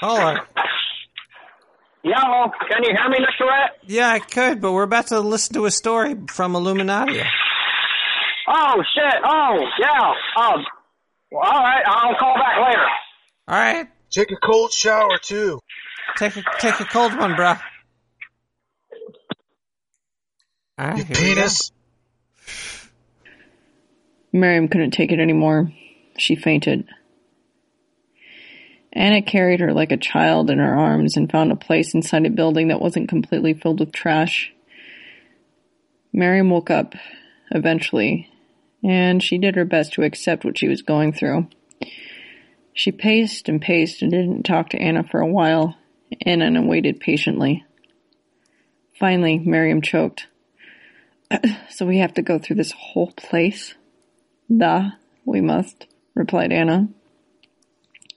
[0.00, 0.40] Hold on.
[2.04, 3.46] Yo, can you hear me, Mr.
[3.46, 3.76] Rat?
[3.86, 7.20] Yeah, I could, but we're about to listen to a story from Illuminati.
[8.48, 9.14] Oh shit!
[9.24, 10.12] Oh yeah.
[10.44, 10.64] Um.
[11.30, 12.86] Well, all right, I'll call back later.
[13.48, 13.86] All right.
[14.10, 15.60] Take a cold shower too.
[16.16, 17.60] Take a take a cold one, bruh.
[20.78, 21.34] All right, You here we go.
[21.34, 21.70] penis.
[24.32, 25.70] Miriam couldn't take it anymore.
[26.18, 26.88] She fainted.
[28.92, 32.30] Anna carried her like a child in her arms and found a place inside a
[32.30, 34.52] building that wasn't completely filled with trash.
[36.12, 36.94] Miriam woke up,
[37.50, 38.30] eventually,
[38.84, 41.48] and she did her best to accept what she was going through.
[42.74, 45.76] She paced and paced and didn't talk to Anna for a while,
[46.20, 47.64] and Anna waited patiently.
[48.98, 50.26] Finally, Miriam choked.
[51.70, 53.74] so we have to go through this whole place?
[54.54, 54.90] Duh,
[55.24, 56.88] we must, replied Anna.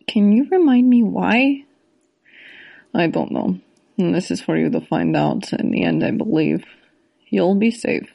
[0.07, 1.65] Can you remind me why?
[2.94, 3.60] I don't know.
[3.98, 5.52] And this is for you to find out.
[5.53, 6.64] In the end, I believe
[7.30, 8.10] you'll be safe.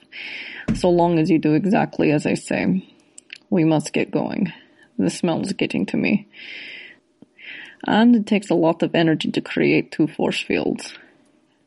[0.75, 2.87] So long as you do exactly as I say.
[3.49, 4.53] We must get going.
[4.99, 6.29] The smell is getting to me.
[7.87, 10.95] And it takes a lot of energy to create two force fields.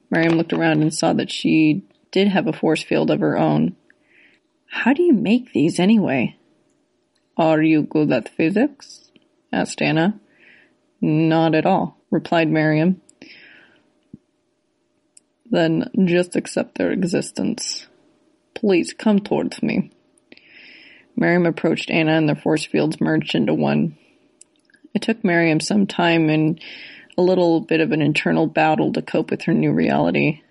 [0.10, 3.76] Miriam looked around and saw that she did have a force field of her own.
[4.68, 6.38] How do you make these anyway?
[7.36, 9.03] Are you good at physics?
[9.54, 10.20] Asked Anna.
[11.00, 13.02] Not at all, replied Miriam.
[15.50, 17.88] Then just accept their existence.
[18.56, 19.92] Please come towards me.
[21.16, 23.98] Miriam approached Anna and their force fields merged into one.
[24.94, 26.60] It took Miriam some time and
[27.18, 30.42] a little bit of an internal battle to cope with her new reality.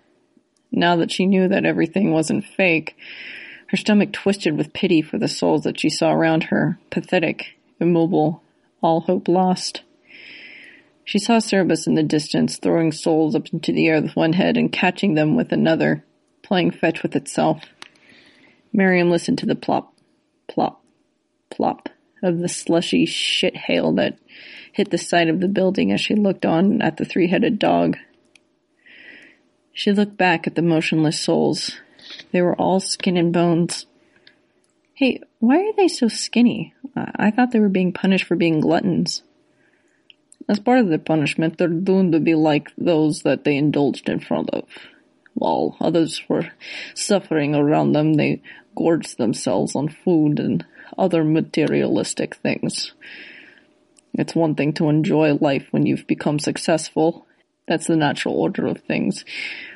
[0.71, 2.95] Now that she knew that everything wasn't fake,
[3.67, 8.43] her stomach twisted with pity for the souls that she saw around her, pathetic, immobile,
[8.83, 9.81] all hope lost.
[11.05, 14.57] She saw Cerberus in the distance, throwing souls up into the air with one head
[14.57, 16.05] and catching them with another,
[16.43, 17.63] playing fetch with itself.
[18.71, 19.93] Miriam listened to the plop,
[20.47, 20.83] plop,
[21.49, 21.89] plop
[22.21, 24.17] of the slushy shit hail that
[24.71, 27.97] hit the side of the building as she looked on at the three-headed dog.
[29.73, 31.77] She looked back at the motionless souls.
[32.31, 33.85] They were all skin and bones.
[34.93, 36.72] Hey, why are they so skinny?
[36.95, 39.23] I thought they were being punished for being gluttons.
[40.47, 44.19] As part of their punishment, they're doomed to be like those that they indulged in
[44.19, 44.65] front of.
[45.33, 46.51] While others were
[46.93, 48.41] suffering around them, they
[48.75, 50.65] gorged themselves on food and
[50.97, 52.93] other materialistic things.
[54.13, 57.25] It's one thing to enjoy life when you've become successful.
[57.67, 59.25] That's the natural order of things.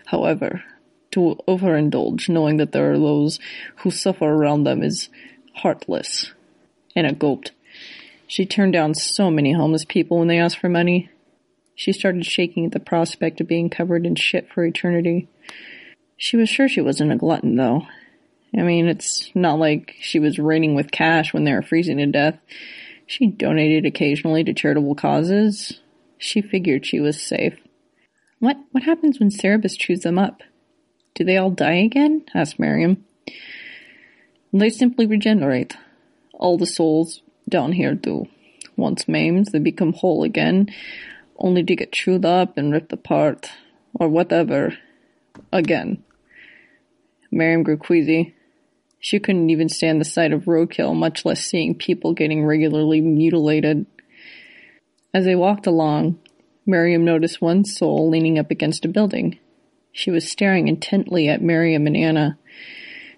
[0.06, 0.64] However,
[1.12, 3.40] to overindulge knowing that there are those
[3.78, 5.10] who suffer around them is
[5.56, 6.34] heartless.
[6.98, 7.52] Anna gulped.
[8.26, 11.10] She turned down so many homeless people when they asked for money.
[11.76, 15.30] She started shaking at the prospect of being covered in shit for eternity.
[16.18, 17.84] She was sure she wasn't a glutton, though.
[18.58, 22.08] I mean, it's not like she was raining with cash when they were freezing to
[22.08, 22.40] death.
[23.06, 25.80] She donated occasionally to charitable causes.
[26.18, 27.60] She figured she was safe.
[28.40, 30.42] What what happens when Cerberus chews them up?
[31.14, 32.26] Do they all die again?
[32.34, 33.06] asked Miriam.
[34.52, 35.78] They simply regenerate.
[36.38, 38.28] All the souls down here do.
[38.76, 40.70] Once maimed, they become whole again,
[41.40, 43.52] only to get chewed up and ripped apart,
[43.94, 44.78] or whatever,
[45.52, 46.04] again.
[47.32, 48.36] Miriam grew queasy.
[49.00, 53.86] She couldn't even stand the sight of roadkill, much less seeing people getting regularly mutilated.
[55.14, 56.20] As they walked along,
[56.66, 59.40] Miriam noticed one soul leaning up against a building.
[59.92, 62.38] She was staring intently at Miriam and Anna.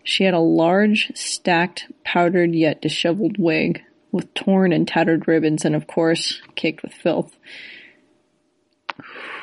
[0.10, 5.76] She had a large, stacked, powdered yet disheveled wig, with torn and tattered ribbons and,
[5.76, 7.38] of course, caked with filth.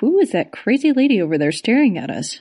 [0.00, 2.40] Who is that crazy lady over there staring at us?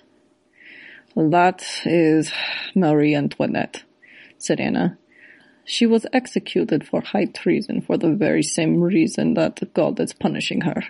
[1.16, 2.34] That is
[2.74, 3.84] Marie Antoinette,
[4.40, 4.98] said Anna.
[5.64, 10.62] She was executed for high treason for the very same reason that God is punishing
[10.62, 10.82] her.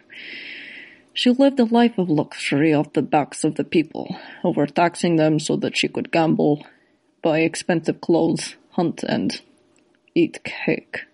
[1.14, 5.58] She lived a life of luxury off the backs of the people, overtaxing them so
[5.58, 6.66] that she could gamble,
[7.26, 9.42] buy expensive clothes, hunt, and
[10.14, 11.06] eat cake.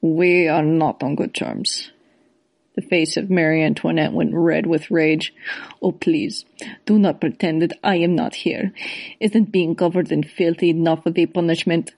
[0.00, 1.90] We are not on good terms.
[2.74, 5.34] The face of Marie Antoinette went red with rage.
[5.82, 6.46] Oh, please,
[6.86, 8.72] do not pretend that I am not here.
[9.20, 11.92] Isn't being covered in filth enough of a punishment?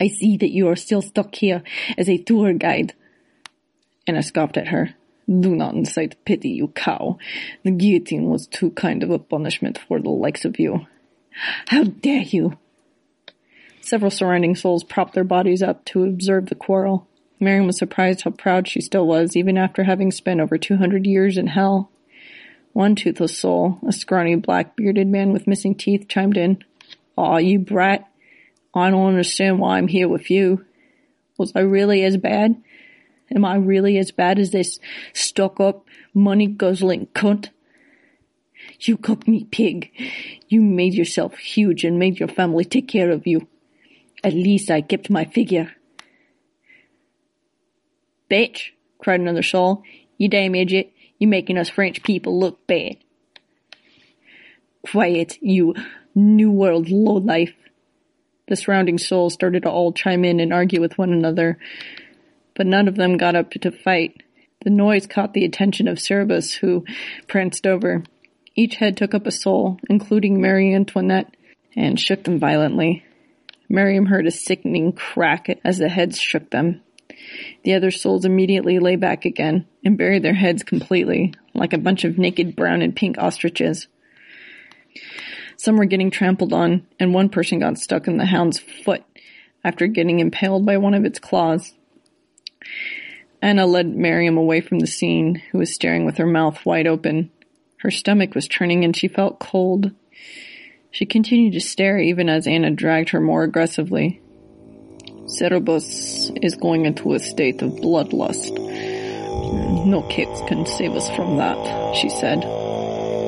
[0.00, 1.62] I see that you are still stuck here
[1.98, 2.94] as a tour guide.
[4.06, 4.94] And I scoffed at her.
[5.28, 7.18] Do not incite pity, you cow.
[7.64, 10.86] The guillotine was too kind of a punishment for the likes of you.
[11.68, 12.58] How dare you!
[13.80, 17.08] Several surrounding souls propped their bodies up to observe the quarrel.
[17.40, 21.36] Miriam was surprised how proud she still was, even after having spent over 200 years
[21.36, 21.90] in hell.
[22.72, 26.62] One toothless soul, a scrawny black bearded man with missing teeth, chimed in.
[27.16, 28.08] Aw, you brat.
[28.74, 30.64] I don't understand why I'm here with you.
[31.36, 32.62] Was I really as bad?
[33.34, 34.78] Am I really as bad as this
[35.12, 35.84] stuck up,
[36.14, 37.48] money guzzling cunt?
[38.88, 39.90] You me, pig.
[40.48, 43.46] You made yourself huge and made your family take care of you.
[44.24, 45.72] At least I kept my figure.
[48.30, 49.82] Bitch, cried another soul.
[50.18, 50.92] You damn idiot.
[51.18, 52.96] You're making us French people look bad.
[54.82, 55.74] Quiet, you
[56.14, 57.54] New World lowlife.
[58.48, 61.58] The surrounding souls started to all chime in and argue with one another,
[62.56, 64.22] but none of them got up to fight.
[64.64, 66.84] The noise caught the attention of Cerberus, who
[67.28, 68.02] pranced over.
[68.54, 71.34] Each head took up a soul, including Marie Antoinette,
[71.74, 73.04] and shook them violently.
[73.68, 76.82] Miriam heard a sickening crack as the heads shook them.
[77.64, 82.04] The other souls immediately lay back again and buried their heads completely, like a bunch
[82.04, 83.88] of naked brown and pink ostriches.
[85.56, 89.04] Some were getting trampled on, and one person got stuck in the hound's foot
[89.64, 91.72] after getting impaled by one of its claws.
[93.40, 97.30] Anna led Miriam away from the scene, who was staring with her mouth wide open.
[97.82, 99.90] Her stomach was turning and she felt cold.
[100.92, 104.20] She continued to stare even as Anna dragged her more aggressively.
[105.26, 108.56] Cerberus is going into a state of bloodlust.
[109.84, 112.42] No kids can save us from that, she said.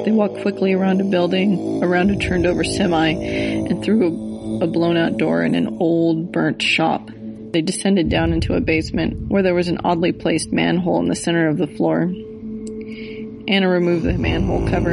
[0.04, 4.66] They walked quickly around a building, around a turned over semi, and through a, a
[4.68, 7.10] blown out door in an old burnt shop.
[7.10, 11.16] They descended down into a basement where there was an oddly placed manhole in the
[11.16, 12.12] center of the floor.
[13.46, 14.92] Anna removed the manhole cover.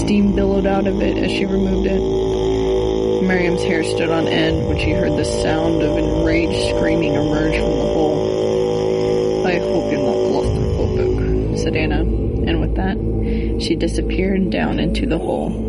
[0.00, 3.26] Steam billowed out of it as she removed it.
[3.26, 7.70] Miriam's hair stood on end when she heard the sound of enraged screaming emerge from
[7.70, 9.46] the hole.
[9.46, 15.18] I hope you're not claustrophobic, said Anna, and with that, she disappeared down into the
[15.18, 15.67] hole.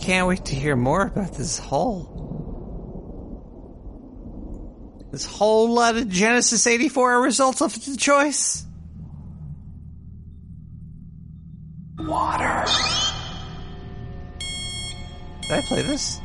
[0.00, 2.18] Can't wait to hear more about this whole.
[5.12, 8.64] This whole lot of Genesis 84 are results of the choice.
[11.98, 12.64] Water.
[15.42, 16.20] Did I play this?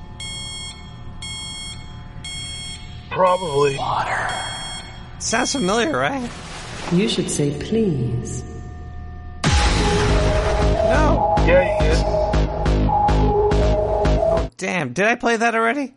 [3.09, 3.75] Probably.
[3.77, 4.29] Water.
[5.19, 6.29] Sounds familiar, right?
[6.91, 8.43] You should say please.
[9.43, 11.33] No.
[11.39, 12.14] Yeah, you did.
[14.65, 14.93] Damn.
[14.93, 15.93] Did I play that already?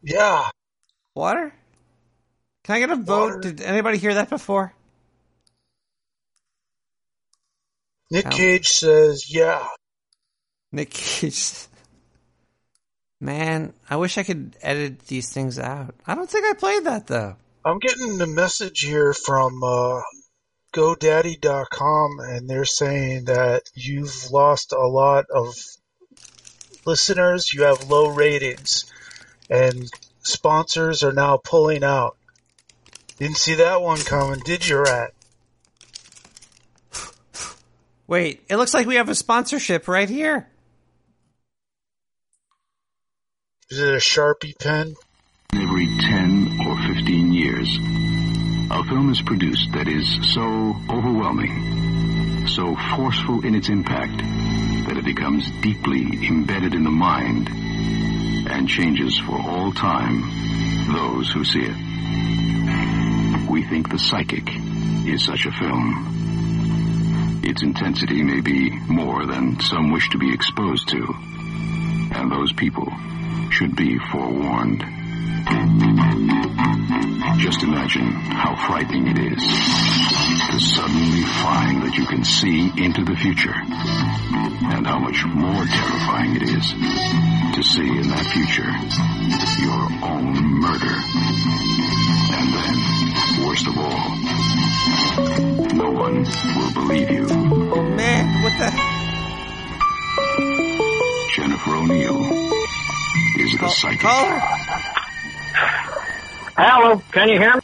[0.00, 0.48] Yeah.
[1.12, 1.52] Water?
[2.62, 3.42] Can I get a vote?
[3.42, 4.72] Did anybody hear that before?
[8.12, 8.30] Nick.
[8.30, 9.66] Cage says, yeah.
[10.70, 11.66] Nick Cage.
[13.20, 15.96] Man, I wish I could edit these things out.
[16.06, 17.34] I don't think I played that though.
[17.64, 20.00] I'm getting a message here from uh,
[20.74, 25.56] GoDaddy.com, and they're saying that you've lost a lot of
[26.84, 27.52] listeners.
[27.52, 28.84] You have low ratings,
[29.48, 29.90] and
[30.22, 32.16] sponsors are now pulling out.
[33.18, 35.12] Didn't see that one coming, did you, Rat?
[38.06, 40.48] Wait, it looks like we have a sponsorship right here.
[43.70, 44.96] Is it a Sharpie pen?
[45.54, 47.78] Every 10 or 15 years,
[48.70, 54.20] a film is produced that is so overwhelming, so forceful in its impact,
[54.92, 60.20] that it becomes deeply embedded in the mind and changes for all time
[60.92, 61.76] those who see it.
[63.48, 64.46] We think The Psychic
[65.06, 67.40] is such a film.
[67.42, 71.14] Its intensity may be more than some wish to be exposed to,
[72.14, 72.92] and those people
[73.50, 75.01] should be forewarned.
[77.38, 83.16] Just imagine how frightening it is to suddenly find that you can see into the
[83.16, 86.72] future, and how much more terrifying it is
[87.54, 88.70] to see in that future
[89.62, 90.96] your own murder.
[92.34, 92.76] And then,
[93.46, 94.16] worst of all,
[95.74, 96.24] no one
[96.56, 97.26] will believe you.
[97.30, 98.70] Oh man, what the?
[101.34, 102.52] Jennifer O'Neill
[103.38, 104.00] is the psychic.
[104.00, 104.40] Caller?
[105.54, 107.60] Hello, can you hear me?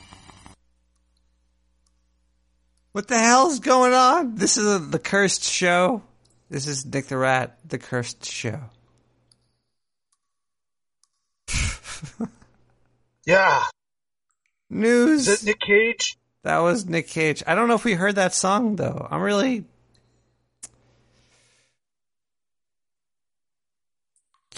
[2.92, 4.36] What the hell's going on?
[4.36, 6.02] This is a, the cursed show.
[6.50, 8.60] This is Nick the Rat, the cursed show.
[13.28, 13.62] Yeah.
[14.70, 15.28] News.
[15.28, 16.16] Is it Nick Cage?
[16.44, 17.42] That was Nick Cage.
[17.46, 19.06] I don't know if we heard that song though.
[19.10, 19.66] I'm really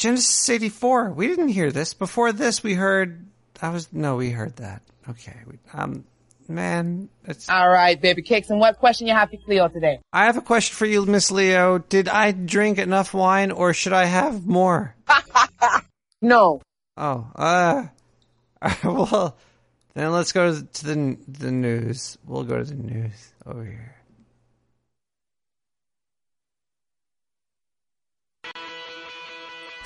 [0.01, 1.11] Genesis 84.
[1.11, 1.93] We didn't hear this.
[1.93, 3.27] Before this we heard
[3.61, 4.81] I was no, we heard that.
[5.11, 5.37] Okay.
[5.47, 6.05] We, um
[6.49, 8.49] man, it's All right, baby cakes.
[8.49, 10.01] And what question you have for Cleo today?
[10.13, 11.79] I have a question for you, Miss Cleo.
[11.79, 14.97] Did I drink enough wine or should I have more?
[16.23, 16.61] No.
[16.99, 17.87] Oh, uh,
[18.85, 19.39] well,
[19.95, 22.19] then let's go to the the news.
[22.27, 24.00] We'll go to the news over here.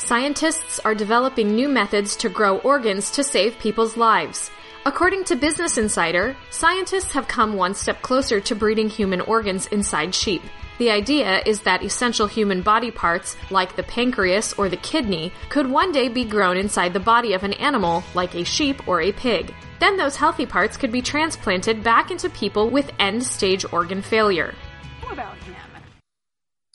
[0.04, 4.50] Scientists are developing new methods to grow organs to save people's lives.
[4.84, 10.14] According to Business Insider, scientists have come one step closer to breeding human organs inside
[10.14, 10.42] sheep.
[10.76, 15.70] The idea is that essential human body parts, like the pancreas or the kidney, could
[15.70, 19.10] one day be grown inside the body of an animal, like a sheep or a
[19.10, 19.54] pig.
[19.80, 24.54] Then those healthy parts could be transplanted back into people with end stage organ failure.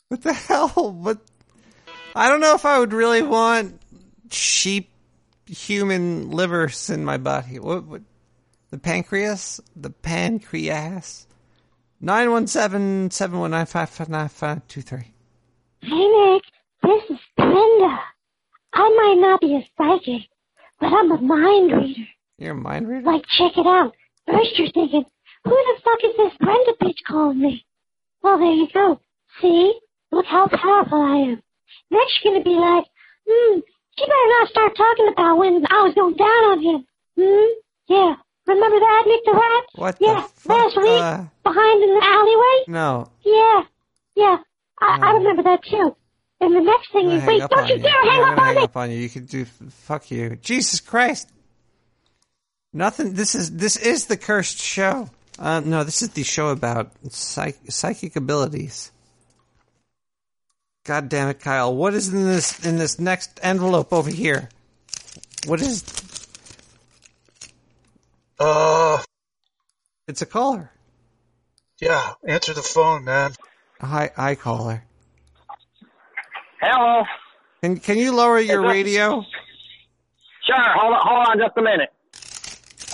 [0.08, 0.70] What the hell?
[0.98, 1.29] What?
[2.14, 3.80] I don't know if I would really want
[4.30, 4.90] sheep
[5.46, 7.58] human livers in my body.
[7.58, 7.84] What?
[7.84, 8.02] what
[8.70, 9.60] the pancreas?
[9.76, 11.26] The pancreas?
[12.00, 14.98] 917 719 5523.
[15.82, 16.42] Hey Nick,
[16.82, 17.98] this is Brenda.
[18.72, 20.28] I might not be a psychic,
[20.78, 22.08] but I'm a mind reader.
[22.38, 23.10] You're a mind reader?
[23.10, 23.94] Like, check it out.
[24.26, 25.04] First you're thinking,
[25.44, 27.64] who the fuck is this Brenda bitch calling me?
[28.22, 29.00] Well, there you go.
[29.40, 29.78] See?
[30.12, 31.42] Look how powerful I am.
[31.90, 32.84] Next you're gonna be like,
[33.28, 33.58] hmm,
[33.98, 36.86] you better not start talking about when I was going down on him.
[37.18, 37.52] Hmm?
[37.88, 38.14] Yeah.
[38.46, 39.64] Remember that, Nick the Rat?
[39.74, 40.56] What Yeah, the fuck?
[40.56, 42.64] last week, Uh, behind in the alleyway?
[42.68, 43.10] no.
[43.24, 43.62] Yeah,
[44.16, 44.36] yeah.
[44.80, 45.94] I, I remember that too.
[46.40, 47.82] And the next thing you gonna wait, don't on you you.
[47.82, 48.62] dare hang I'm up on hang me!
[48.62, 48.96] up on you.
[48.98, 50.36] You can do fuck you.
[50.36, 51.28] Jesus Christ.
[52.72, 53.14] Nothing.
[53.14, 55.10] This is this is the cursed show.
[55.38, 58.90] Uh, no, this is the show about psych, psychic abilities.
[60.84, 61.74] God damn it, Kyle!
[61.74, 64.48] What is in this in this next envelope over here?
[65.46, 65.84] What is?
[68.38, 69.02] Uh,
[70.08, 70.70] It's a caller.
[71.80, 73.32] yeah, answer the phone, man.
[73.80, 74.84] Hi, hi, caller.
[76.60, 77.04] Hello.
[77.62, 79.24] Can can you lower your Is that- radio?
[80.46, 80.56] Sure.
[80.58, 81.00] Hold on.
[81.06, 81.92] Hold on just a minute.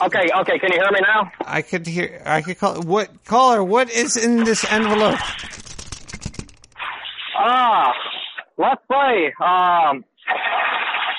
[0.03, 0.29] Okay.
[0.41, 0.59] Okay.
[0.59, 1.31] Can you hear me now?
[1.47, 2.21] I could hear.
[2.27, 2.83] I could call.
[2.83, 3.63] What caller?
[3.65, 5.19] What is in this envelope?
[7.39, 7.93] Ah,
[8.57, 10.05] let's say, um,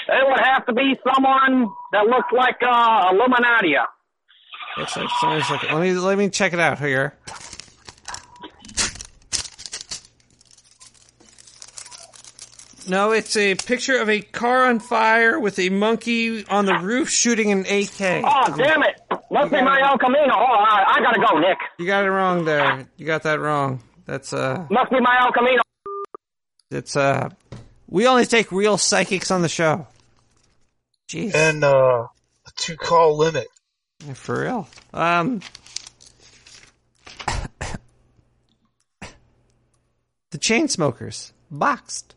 [0.09, 3.75] it would have to be someone that looks like uh, Illuminati.
[4.77, 5.71] Looks like looking.
[5.71, 7.13] Let me let me check it out here.
[12.87, 17.09] No, it's a picture of a car on fire with a monkey on the roof
[17.09, 18.23] shooting an AK.
[18.23, 19.01] Oh, damn it!
[19.29, 20.33] Must be my El Camino.
[20.33, 21.57] Oh, I, I gotta go, Nick.
[21.79, 22.87] You got it wrong there.
[22.95, 23.83] You got that wrong.
[24.05, 25.61] That's uh, Must be my El Camino.
[26.71, 27.29] It's uh,
[27.87, 29.87] we only take real psychics on the show.
[31.07, 31.33] Jeez.
[31.33, 33.47] And uh, a two call limit.
[34.05, 34.67] Yeah, For real.
[34.93, 35.41] Um,
[40.31, 42.13] the chain smokers boxed.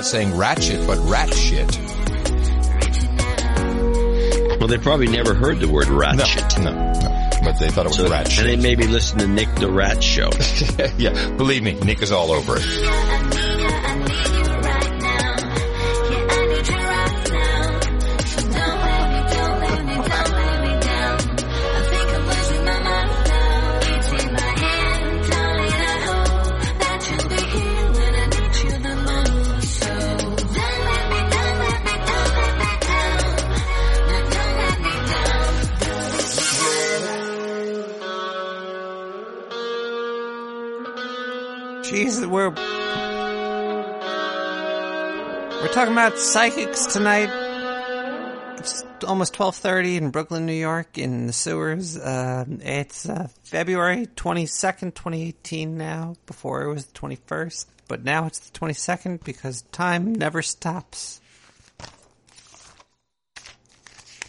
[0.00, 1.78] Not saying ratchet, but rat shit.
[4.58, 6.58] Well, they probably never heard the word ratchet.
[6.58, 7.30] No, no.
[7.44, 10.02] But they thought it was So- rat And they maybe listen to Nick the Rat
[10.02, 10.30] Show.
[10.96, 13.29] yeah, believe me, Nick is all over it.
[45.80, 47.30] Talking about psychics tonight.
[48.58, 51.96] It's almost twelve thirty in Brooklyn, New York, in the sewers.
[51.96, 55.78] Uh, it's uh, February twenty second, twenty eighteen.
[55.78, 60.14] Now, before it was the twenty first, but now it's the twenty second because time
[60.14, 61.22] never stops.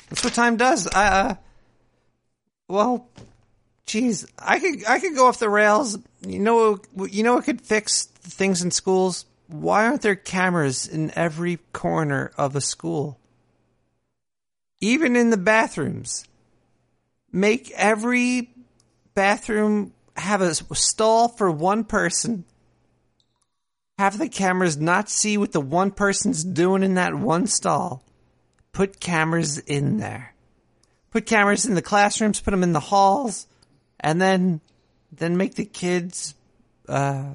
[0.07, 0.87] That's what time does.
[0.87, 1.35] Uh,
[2.69, 3.09] well,
[3.87, 5.97] Jeez, I could I could go off the rails.
[6.25, 6.79] You know,
[7.09, 9.25] you know, what could fix things in schools.
[9.51, 13.19] Why aren't there cameras in every corner of a school?
[14.79, 16.25] Even in the bathrooms.
[17.33, 18.49] Make every
[19.13, 22.45] bathroom have a stall for one person.
[23.97, 28.03] Have the cameras not see what the one person's doing in that one stall.
[28.71, 30.33] Put cameras in there.
[31.11, 33.47] Put cameras in the classrooms, put them in the halls
[33.99, 34.61] and then
[35.11, 36.35] then make the kids
[36.87, 37.33] uh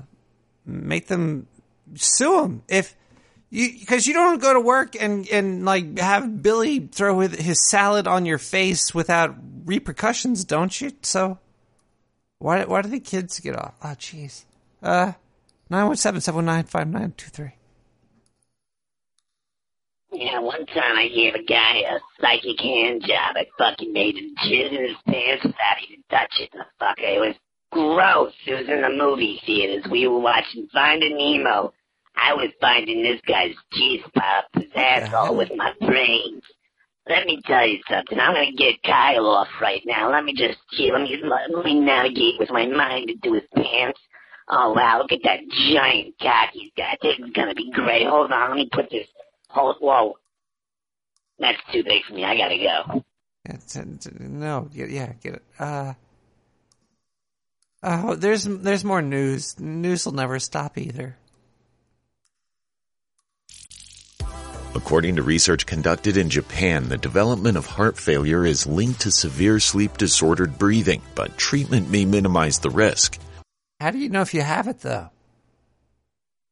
[0.65, 1.47] make them
[1.95, 2.95] sue him if
[3.51, 8.07] you because you don't go to work and and like have Billy throw his- salad
[8.07, 10.93] on your face without repercussions, don't you?
[11.03, 11.39] So
[12.39, 13.75] why why do the kids get off?
[13.83, 14.45] Oh, jeez.
[14.83, 15.13] Uh,
[15.71, 17.53] nine one seven seven nine five nine two three.
[20.13, 23.37] Yeah, one time I gave a guy a psychic hand job.
[23.37, 27.17] I fucking made him jizz in his pants without even touching the fucker.
[27.17, 27.35] It was
[27.71, 28.33] gross.
[28.47, 29.85] It was in the movie theaters.
[29.91, 31.73] We were watching Finding Nemo.
[32.17, 36.43] I was finding this guy's cheese pop his asshole with my brains.
[37.09, 38.19] Let me tell you something.
[38.19, 40.11] I'm gonna get Kyle off right now.
[40.11, 40.59] Let me just.
[40.79, 44.01] Let me let me navigate with my mind into his pants.
[44.49, 44.99] Oh wow!
[45.03, 45.41] Look at that
[45.71, 46.99] giant cock he's got.
[47.03, 48.07] This is gonna be great.
[48.07, 48.51] Hold on.
[48.51, 49.07] Let me put this.
[49.49, 49.77] Hold.
[49.81, 50.17] Whoa.
[51.39, 52.25] That's too big for me.
[52.25, 53.05] I gotta go.
[53.45, 55.43] It's, it's, no, yeah, yeah, get it.
[55.59, 55.95] Uh,
[57.83, 59.61] oh, there's there's more news.
[59.61, 61.17] News will never stop either.
[64.77, 69.59] According to research conducted in Japan, the development of heart failure is linked to severe
[69.59, 73.19] sleep disordered breathing, but treatment may minimize the risk.
[73.81, 75.09] How do you know if you have it though?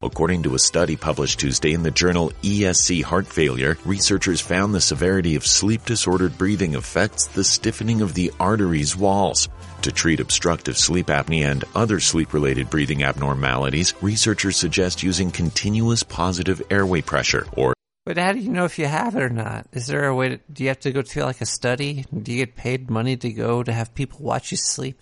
[0.01, 4.81] According to a study published Tuesday in the journal ESC Heart Failure, researchers found the
[4.81, 9.49] severity of sleep disordered breathing affects the stiffening of the arteries walls.
[9.83, 16.01] To treat obstructive sleep apnea and other sleep related breathing abnormalities, researchers suggest using continuous
[16.01, 17.74] positive airway pressure or
[18.05, 19.65] But how do you know if you have it or not?
[19.73, 22.05] Is there a way to, do you have to go to like a study?
[22.15, 25.01] Do you get paid money to go to have people watch you sleep?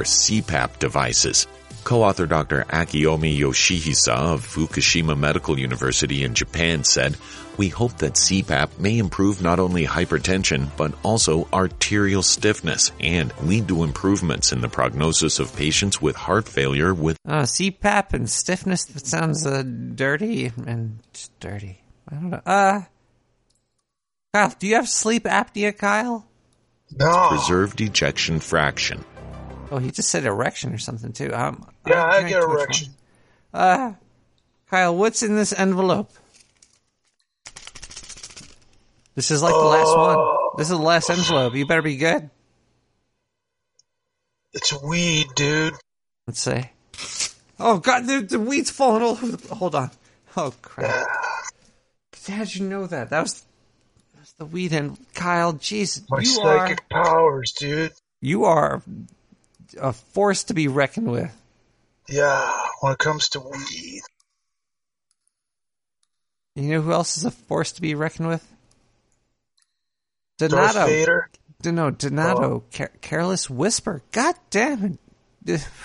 [0.00, 1.46] CPAP devices.
[1.86, 2.64] Co-author Dr.
[2.64, 7.16] Akiomi Yoshihisa of Fukushima Medical University in Japan said,
[7.56, 13.68] We hope that CPAP may improve not only hypertension, but also arterial stiffness and lead
[13.68, 18.84] to improvements in the prognosis of patients with heart failure with Uh, CPAP and stiffness,
[18.86, 20.98] that sounds uh, dirty and
[21.38, 21.82] dirty.
[22.10, 22.42] I don't know.
[22.44, 22.80] Uh,
[24.34, 26.26] Kyle, do you have sleep apnea, Kyle?
[26.98, 27.28] No.
[27.28, 29.04] preserved ejection fraction.
[29.70, 31.32] Oh, he just said erection or something too.
[31.34, 32.88] Um, Yeah, I can't get erection.
[33.50, 33.62] one.
[33.62, 33.94] Uh,
[34.70, 36.10] Kyle, what's in this envelope?
[39.14, 40.36] This is like the last one.
[40.58, 41.54] This is the last envelope.
[41.54, 42.28] You better be good.
[44.52, 45.74] It's weed, dude.
[46.26, 46.64] Let's see.
[47.58, 49.26] Oh God, the, the weed's falling all over.
[49.28, 49.90] The, hold on.
[50.36, 51.06] Oh crap!
[52.28, 53.08] How'd you know that?
[53.10, 53.44] That was
[54.14, 55.54] that's the weed and Kyle.
[55.54, 57.92] Jeez, My you are psychic powers, dude.
[58.20, 58.82] you are
[59.80, 61.34] a force to be reckoned with.
[62.08, 64.02] Yeah, when it comes to weed.
[66.54, 68.46] You know who else is a force to be reckoned with?
[70.38, 70.86] Darth Donato.
[70.86, 71.30] Vader?
[71.64, 72.42] No, Donato.
[72.42, 72.64] Oh.
[72.72, 74.02] Car- Careless Whisper.
[74.12, 74.98] God damn
[75.46, 75.68] it.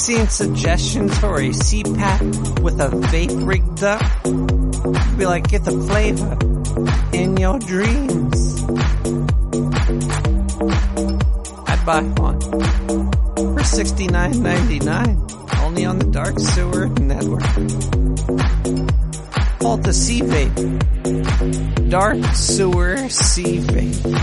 [0.00, 4.00] Seeing suggestions for a CPAP with a vape rigged up.
[5.18, 6.38] Be like, get the flavor
[7.12, 8.62] in your dreams.
[11.68, 12.40] I'd buy one
[13.54, 15.22] for sixty nine ninety nine,
[15.60, 17.42] only on the Dark Sewer Network.
[19.60, 21.90] Called the C Vape.
[21.90, 24.19] Dark Sewer C Vape.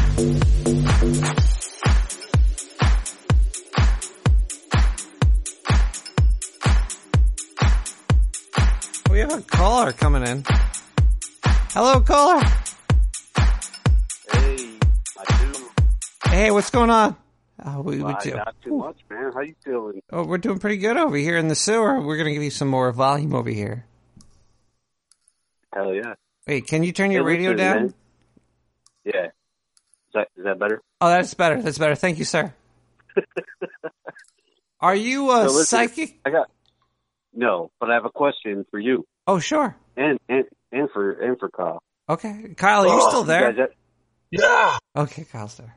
[17.77, 18.31] Oh, we, we Why, do.
[18.33, 19.31] not too much, man.
[19.33, 20.01] How you feeling?
[20.11, 22.01] Oh, we're doing pretty good over here in the sewer.
[22.01, 23.85] We're gonna give you some more volume over here.
[25.71, 26.15] Hell yeah.
[26.47, 27.75] Wait, can you turn your Hey, radio listen, down?
[27.83, 27.93] man.
[29.05, 29.25] Yeah.
[29.25, 29.31] Is
[30.15, 30.81] that is that better?
[31.01, 31.61] Oh, that's better.
[31.61, 31.93] That's better.
[31.93, 32.51] Thank you, sir.
[34.79, 36.19] Are you a So listen, psychic?
[36.25, 36.49] I got
[37.33, 39.75] no, but I have a question for you Oh, sure.
[39.95, 41.83] and and and for and for Kyle.
[42.09, 43.51] Okay, Kyle, are you Oh, still there?
[43.53, 43.67] guys,
[44.31, 44.77] Yeah.
[44.95, 45.76] Okay, Kyle's there.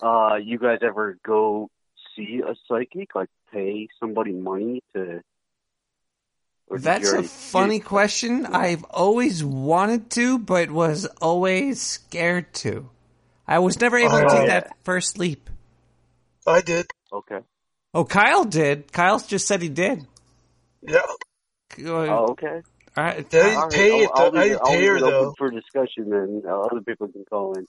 [0.00, 1.70] Uh, you guys ever go
[2.16, 3.14] see a psychic?
[3.14, 5.20] Like pay somebody money to?
[6.70, 8.44] or did you That's a already- funny question.
[8.46, 12.90] I've always wanted to, but was always scared to.
[13.46, 14.60] I was never able to Oh, take yeah.
[14.60, 15.48] that first leap.
[16.46, 16.86] I did.
[17.10, 17.38] Okay.
[17.94, 18.92] Oh, Kyle did.
[18.92, 20.06] Kyle just said he did.
[20.82, 21.00] Yeah.
[21.86, 22.60] Oh, okay.
[22.96, 23.16] All right.
[23.18, 24.10] I didn't pay it.
[24.14, 24.38] I'll- I'll though.
[24.38, 26.80] I leave didn't it- I'll pay leave her it open for discussion, and uh, other
[26.82, 27.66] people can call in.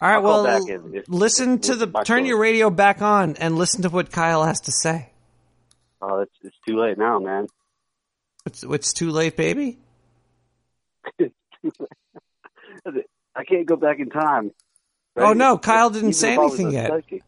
[0.00, 3.56] All right, well, back if- if- listen to the turn your radio back on and
[3.56, 5.10] listen to what Kyle has to say.
[6.02, 7.46] Oh, it's it's too late now, man.
[8.44, 9.78] It's it's too late, baby.
[13.34, 14.50] I can't go back in time.
[15.16, 16.90] Oh no, Kyle didn't Even say if I was anything yet.
[16.90, 17.22] psychic.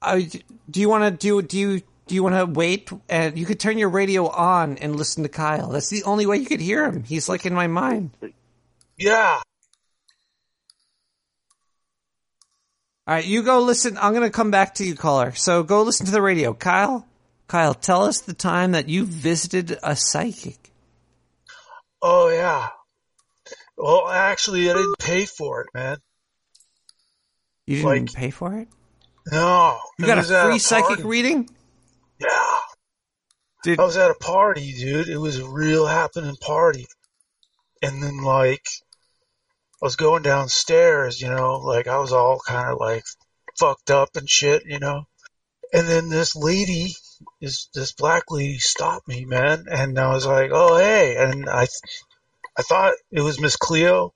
[0.00, 0.30] I,
[0.70, 3.58] do you want to do do you do you want to wait and you could
[3.58, 5.68] turn your radio on and listen to Kyle?
[5.70, 7.02] That's the only way you could hear him.
[7.02, 8.10] He's like in my mind.
[8.96, 9.40] Yeah.
[13.06, 13.98] All right, you go listen.
[13.98, 15.32] I'm going to come back to you, caller.
[15.32, 16.54] So go listen to the radio.
[16.54, 17.06] Kyle,
[17.48, 20.72] Kyle, tell us the time that you visited a psychic.
[22.00, 22.68] Oh yeah.
[23.76, 25.98] Well, actually, I didn't pay for it, man.
[27.66, 28.68] You didn't Like- pay for it?
[29.30, 29.78] No.
[29.98, 31.48] You got a free psychic reading?
[32.20, 32.58] Yeah.
[33.64, 35.08] Did- I was at a party, dude.
[35.08, 36.86] It was a real happening party.
[37.82, 38.66] And then, like,
[39.82, 43.04] I was going downstairs, you know, like, I was all kind of, like,
[43.58, 45.04] fucked up and shit, you know.
[45.72, 46.94] And then this lady,
[47.40, 49.66] this, this black lady stopped me, man.
[49.70, 51.16] And I was like, oh, hey.
[51.16, 51.66] And I,
[52.56, 54.14] I thought it was Miss Cleo.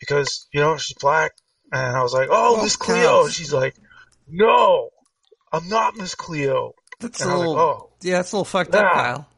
[0.00, 1.32] because you know she's black,
[1.72, 3.34] and I was like, "Oh, Well, Miss Cleo." counts.
[3.34, 3.74] She's like,
[4.28, 4.90] "No,
[5.52, 8.74] I'm not Miss Cleo." That's and a little, like, "Oh." yeah, that's a little fucked
[8.74, 9.28] up, Kyle.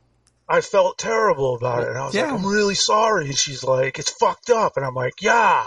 [0.52, 1.90] I felt terrible about it.
[1.90, 2.22] And I was Yeah.
[2.22, 3.26] like, I'm really sorry.
[3.26, 4.76] And she's like, it's fucked up.
[4.76, 5.64] And I'm like, yeah.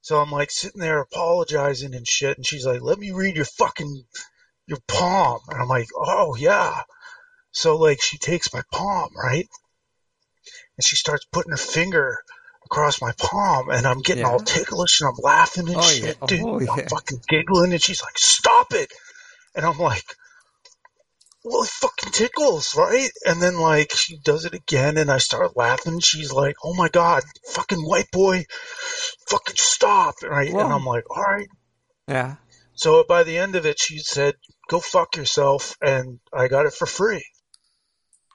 [0.00, 2.36] So I'm like sitting there apologizing and shit.
[2.36, 4.02] And she's like, let me read your fucking,
[4.66, 5.38] your palm.
[5.48, 6.82] And I'm like, oh yeah.
[7.52, 9.46] So like she takes my palm, right?
[10.76, 12.18] And she starts putting her finger
[12.64, 16.26] across my palm and I'm getting all ticklish and I'm laughing and Oh, shit, oh,
[16.28, 16.36] yeah.
[16.36, 16.44] dude.
[16.68, 18.90] Oh, I'm fucking giggling and she's like, stop it.
[19.54, 20.04] And I'm like,
[21.44, 23.10] well, it fucking tickles, right?
[23.26, 26.00] And then like she does it again, and I start laughing.
[26.00, 28.44] She's like, "Oh my god, fucking white boy,
[29.28, 30.52] fucking stop!" Right?
[30.52, 30.60] Whoa.
[30.60, 31.48] And I'm like, "All right."
[32.06, 32.36] Yeah.
[32.74, 34.34] So by the end of it, she said,
[34.68, 37.24] "Go fuck yourself," and I got it for free.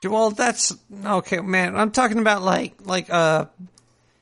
[0.04, 0.76] Well, that's
[1.06, 1.76] okay, man.
[1.76, 3.46] I'm talking about like like uh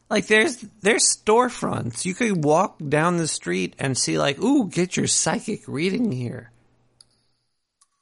[0.09, 2.05] like there's there's storefronts.
[2.05, 6.51] You could walk down the street and see like, ooh, get your psychic reading here.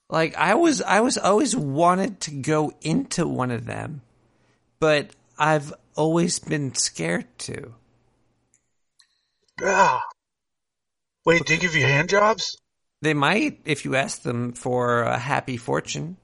[0.09, 4.01] Like I was I was always wanted to go into one of them,
[4.79, 7.73] but I've always been scared to.
[9.61, 9.99] Yeah.
[11.25, 12.57] Wait, do you give you hand jobs?
[13.01, 16.17] They might if you ask them for a happy fortune.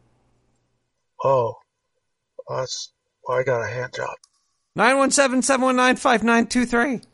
[1.24, 1.56] Oh,
[2.48, 2.92] well, that's
[3.28, 4.16] well, I got a hand job.
[4.76, 7.09] 917 719 5923.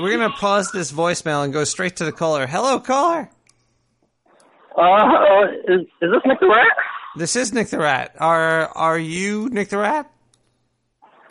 [0.00, 2.46] We're going to pause this voicemail and go straight to the caller.
[2.46, 3.30] Hello, caller.
[4.76, 6.66] Uh, uh, is, is this Nick the Rat?
[7.16, 8.14] This is Nick the Rat.
[8.18, 10.10] Are are you Nick the Rat?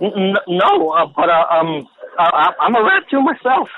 [0.02, 1.88] N- no, uh, but uh, um,
[2.20, 3.70] uh, I'm a rat too myself.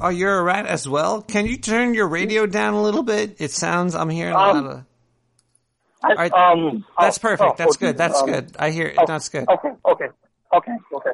[0.00, 1.22] Oh, you're a rat as well?
[1.22, 3.36] Can you turn your radio down a little bit?
[3.38, 4.84] It sounds, I'm hearing a Um, lot of.
[6.02, 7.50] I, right, um, That's oh, perfect.
[7.52, 7.96] oh, That's okay, good.
[7.98, 8.56] That's um, good.
[8.58, 8.96] I hear it.
[8.98, 9.48] oh, That's good.
[9.48, 10.08] Okay, okay,
[10.54, 11.10] okay, okay.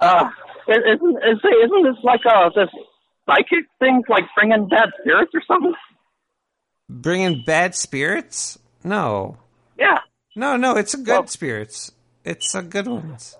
[0.00, 2.68] Uh, is- isn't is, isn't this like a this
[3.28, 5.74] psychic thing like bringing bad spirits or something?
[6.88, 8.58] Bringing bad spirits?
[8.84, 9.36] No.
[9.78, 9.98] Yeah.
[10.36, 11.92] No, no, it's a good spirits.
[12.24, 13.36] It's a good ones.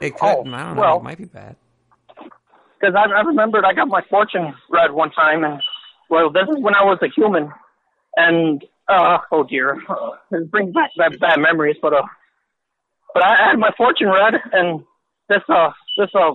[0.00, 0.96] It could, Oh, I don't know, well.
[0.98, 1.56] it might be bad.
[2.78, 5.60] Because I, I remembered I got my fortune read one time, and
[6.10, 7.50] well, this is when I was a human,
[8.16, 11.76] and uh, oh dear, uh, it brings back bad, bad memories.
[11.80, 12.02] But uh,
[13.14, 14.84] but I had my fortune read, and
[15.30, 16.32] this uh this uh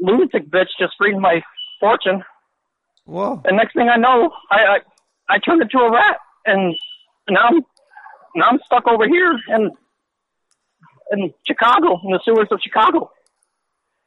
[0.00, 1.42] lunatic bitch just read my
[1.80, 2.22] fortune,
[3.04, 3.42] Whoa.
[3.44, 4.78] and next thing I know, I I,
[5.34, 6.74] I turned into a rat, and
[7.28, 7.60] now I'm
[8.34, 9.70] now I'm stuck over here in
[11.12, 13.10] in Chicago, in the sewers of Chicago.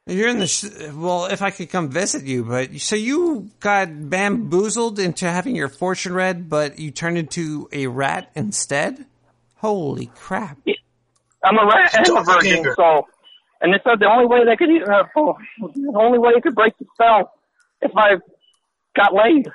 [0.06, 0.64] You're in the, sh-
[0.94, 5.68] well, if I could come visit you, but, so you got bamboozled into having your
[5.68, 9.06] fortune read, but you turned into a rat instead?
[9.56, 10.58] Holy crap.
[11.44, 13.06] I'm a rat and a virgin, so
[13.60, 15.36] and they said the only way they could uh, oh,
[15.74, 17.32] the only way you could break the spell
[17.82, 18.16] if I
[18.96, 19.48] got laid.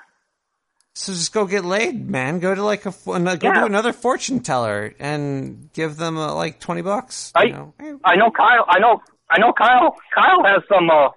[0.98, 2.40] So just go get laid, man.
[2.40, 3.36] Go to like a, go Yeah.
[3.36, 7.34] to another fortune teller and give them uh, like 20 bucks.
[7.36, 7.74] I know?
[8.06, 8.66] I know Kyle.
[8.70, 9.96] I know I know Kyle.
[10.16, 11.10] Kyle has some uh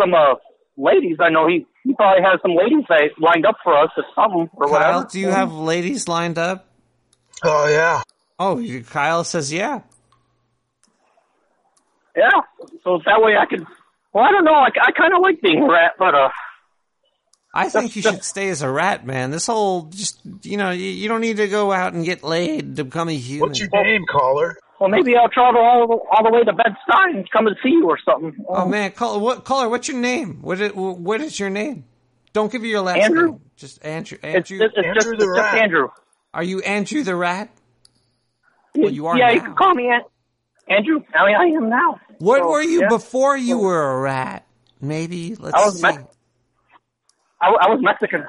[0.00, 0.34] some uh
[0.76, 1.18] ladies.
[1.20, 2.84] I know he he probably has some ladies
[3.20, 5.08] lined up for us or something or Kyle, whatever.
[5.10, 6.66] do you have ladies lined up?
[7.44, 8.02] Oh yeah.
[8.40, 9.82] Oh, you- Kyle says yeah.
[12.16, 12.28] Yeah.
[12.84, 13.66] So that way I could.
[14.12, 14.54] Well, I don't know.
[14.54, 16.28] I, I kind of like being a rat, but uh.
[17.54, 19.30] I think you should stay as a rat, man.
[19.30, 22.76] This whole just you know you, you don't need to go out and get laid
[22.76, 23.48] to become a human.
[23.48, 24.56] What's your name, caller?
[24.80, 27.54] Well, maybe I'll travel all the, all the way to Bed Stuy and come and
[27.62, 28.44] see you or something.
[28.48, 29.68] Oh man, call what caller?
[29.68, 30.42] What's your name?
[30.42, 31.84] What is, what is your name?
[32.32, 33.32] Don't give me your last Andrew.
[33.32, 33.40] name.
[33.56, 34.18] Just Andrew.
[34.22, 34.66] It's, Andrew.
[34.66, 35.88] it's, it's just, it's just Andrew.
[36.34, 37.50] Are you Andrew the rat?
[38.74, 39.32] Well, you are yeah, now.
[39.34, 40.02] you can call me An-
[40.68, 41.00] Andrew.
[41.14, 42.00] I mean, I am now.
[42.18, 42.88] What So, were you yeah.
[42.88, 44.46] before you were a rat?
[44.80, 45.86] Maybe let's I was see.
[45.86, 46.04] Me-
[47.40, 48.24] I, I was Mexican.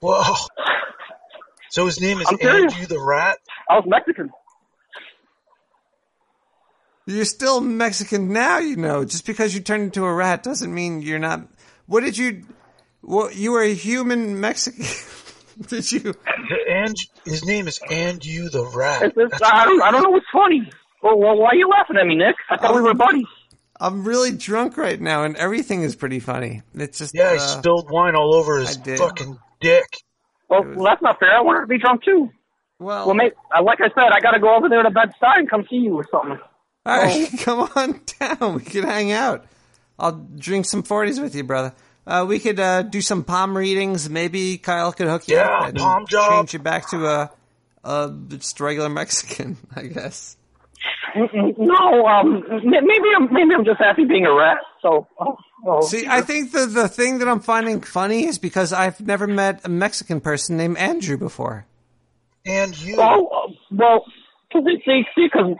[0.00, 0.22] Whoa.
[1.70, 2.72] So his name is I'm serious.
[2.72, 3.38] Andrew the Rat.
[3.68, 4.30] I was Mexican.
[7.06, 9.04] You're still Mexican now, you know.
[9.04, 11.46] Just because you turned into a rat doesn't mean you're not.
[11.86, 12.44] What did you?
[13.00, 14.84] What you were a human Mexican?
[15.68, 16.14] did you?
[16.68, 16.94] And
[17.24, 19.02] his name is And You the Rat.
[19.02, 20.70] It's, it's, I, don't, I don't know what's funny.
[21.02, 22.36] Well, well, why are you laughing at me, Nick?
[22.50, 23.26] I thought we were buddies.
[23.80, 26.62] I'm really drunk right now, and everything is pretty funny.
[26.74, 29.86] It's just Yeah, he uh, spilled wine all over his fucking dick.
[30.48, 31.36] Well, well, that's not fair.
[31.36, 32.30] I wanted to be drunk too.
[32.80, 35.10] Well, well, mate, uh, like I said, I got to go over there to Bed
[35.20, 36.38] Stuy and come see you or something.
[36.86, 38.54] All right, come on down.
[38.54, 39.44] We can hang out.
[39.98, 41.74] I'll drink some forties with you, brother.
[42.08, 44.08] Uh, we could uh, do some palm readings.
[44.08, 46.30] Maybe Kyle could hook you Yeah, up and palm job.
[46.30, 47.30] change you back to a,
[47.84, 50.36] a just regular Mexican, I guess.
[51.14, 54.58] No, um, maybe I'm maybe I'm just happy being a rat.
[54.80, 55.36] So, oh,
[55.66, 55.80] oh.
[55.82, 59.64] See, I think the the thing that I'm finding funny is because I've never met
[59.66, 61.66] a Mexican person named Andrew before.
[62.46, 62.96] And you.
[62.96, 64.04] Well, uh, well,
[64.48, 65.56] because see, see, because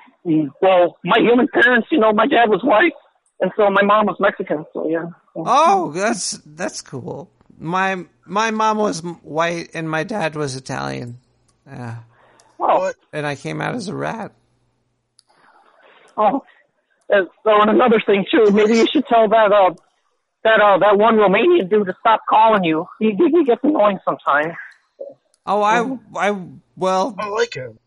[0.62, 2.92] well, my human parents, you know, my dad was white,
[3.40, 4.64] and so my mom was Mexican.
[4.72, 5.06] So yeah.
[5.46, 7.30] Oh, that's that's cool.
[7.58, 11.18] My my mom was white and my dad was Italian.
[11.66, 11.98] Yeah.
[12.60, 12.92] Oh.
[13.12, 14.32] And I came out as a rat.
[16.16, 16.42] Oh,
[17.10, 19.74] so and another thing too, maybe you should tell that uh
[20.44, 22.86] that uh that one Romanian dude to stop calling you.
[22.98, 24.54] He he gets annoying sometimes.
[25.46, 26.36] Oh, I I
[26.76, 27.78] well, I like him.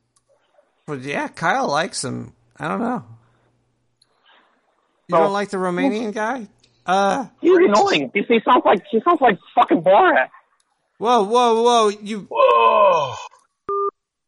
[0.88, 2.34] But yeah, Kyle likes him.
[2.58, 3.04] I don't know.
[5.08, 5.24] You Oh.
[5.24, 6.48] don't like the Romanian guy?
[6.86, 8.12] Uh, He's annoying.
[8.14, 10.30] He, he sounds like he sounds like fucking Borat.
[10.98, 11.90] Whoa, whoa, whoa!
[11.90, 12.28] You.
[12.30, 13.14] Whoa.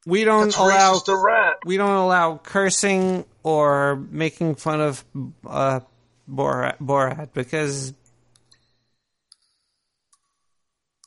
[0.05, 0.93] We don't That's allow.
[0.95, 1.55] racist to rat.
[1.65, 5.03] We don't allow cursing or making fun of
[5.47, 5.79] uh,
[6.29, 7.93] Borat, Borat because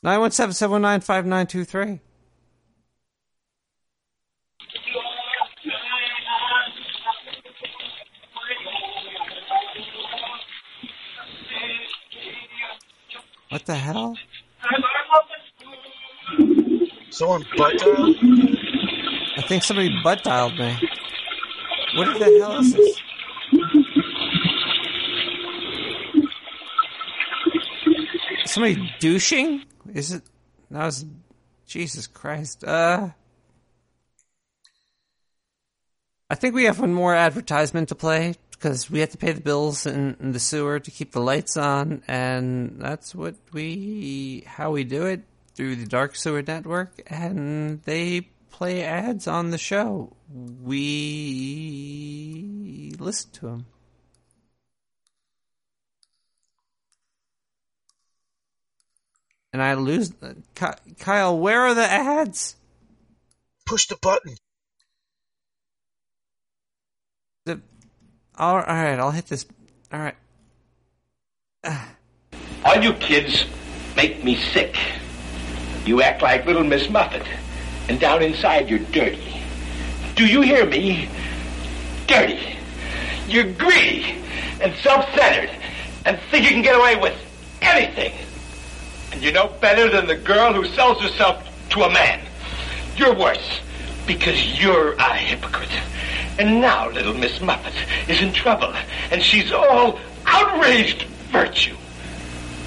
[0.03, 1.99] nine one seven seven nine five nine two three.
[13.49, 14.17] What the hell?
[17.09, 18.15] Someone butt dialed?
[19.37, 20.77] I think somebody butt dialed me.
[21.95, 23.01] What the hell is this?
[28.45, 29.63] Somebody douching?
[29.93, 30.23] Is it?
[30.69, 31.05] That was
[31.65, 32.63] Jesus Christ.
[32.63, 33.09] Uh,
[36.29, 39.41] I think we have one more advertisement to play because we have to pay the
[39.41, 44.71] bills in, in the sewer to keep the lights on, and that's what we how
[44.71, 45.21] we do it
[45.53, 50.15] through the Dark Sewer Network, and they play ads on the show.
[50.63, 50.77] We
[52.99, 53.65] listen to them.
[59.53, 60.11] And I lose.
[60.55, 62.55] Ky- Kyle, where are the ads?
[63.65, 64.35] Push the button.
[67.45, 67.61] The,
[68.37, 69.45] all right, I'll hit this.
[69.91, 70.15] All right.
[72.63, 73.45] All you kids
[73.95, 74.77] make me sick.
[75.85, 77.25] You act like little Miss Muffet,
[77.89, 79.41] and down inside you're dirty.
[80.15, 81.09] Do you hear me?
[82.07, 82.57] Dirty.
[83.27, 84.15] You're greedy
[84.61, 85.49] and self-centered
[86.05, 87.15] and think you can get away with
[87.61, 88.13] anything.
[89.11, 92.25] And you're no better than the girl who sells herself to a man.
[92.95, 93.59] You're worse
[94.07, 95.69] because you're a hypocrite.
[96.39, 97.73] And now little Miss Muffet
[98.09, 98.73] is in trouble,
[99.11, 101.75] and she's all outraged virtue.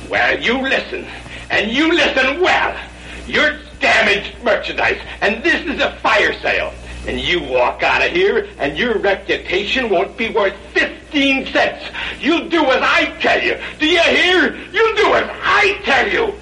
[0.09, 1.07] Well, you listen,
[1.51, 2.79] and you listen well.
[3.27, 6.73] You're damaged merchandise, and this is a fire sale.
[7.07, 11.85] And you walk out of here, and your reputation won't be worth 15 cents.
[12.21, 13.59] You'll do as I tell you.
[13.79, 14.55] Do you hear?
[14.71, 16.35] You'll do as I tell you.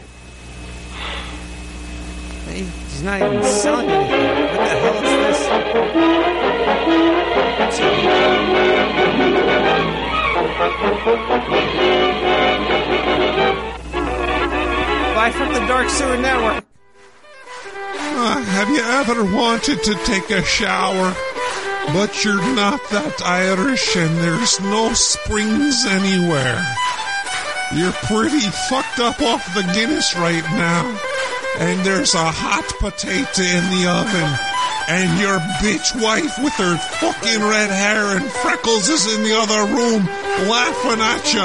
[2.99, 4.27] He's not even selling anything.
[4.27, 5.39] What the hell is this?
[15.15, 16.65] Bye from the Dark Sewer Network.
[17.95, 21.15] Uh, have you ever wanted to take a shower,
[21.93, 26.67] but you're not that Irish and there's no springs anywhere?
[27.73, 30.99] You're pretty fucked up off the Guinness right now,
[31.59, 34.31] and there's a hot potato in the oven,
[34.87, 39.67] and your bitch wife with her fucking red hair and freckles is in the other
[39.67, 40.07] room
[40.49, 41.43] laughing at you,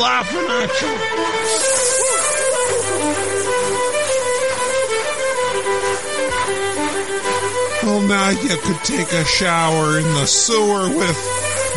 [0.00, 1.40] laughing at you.
[7.86, 11.16] Well, now you could take a shower in the sewer with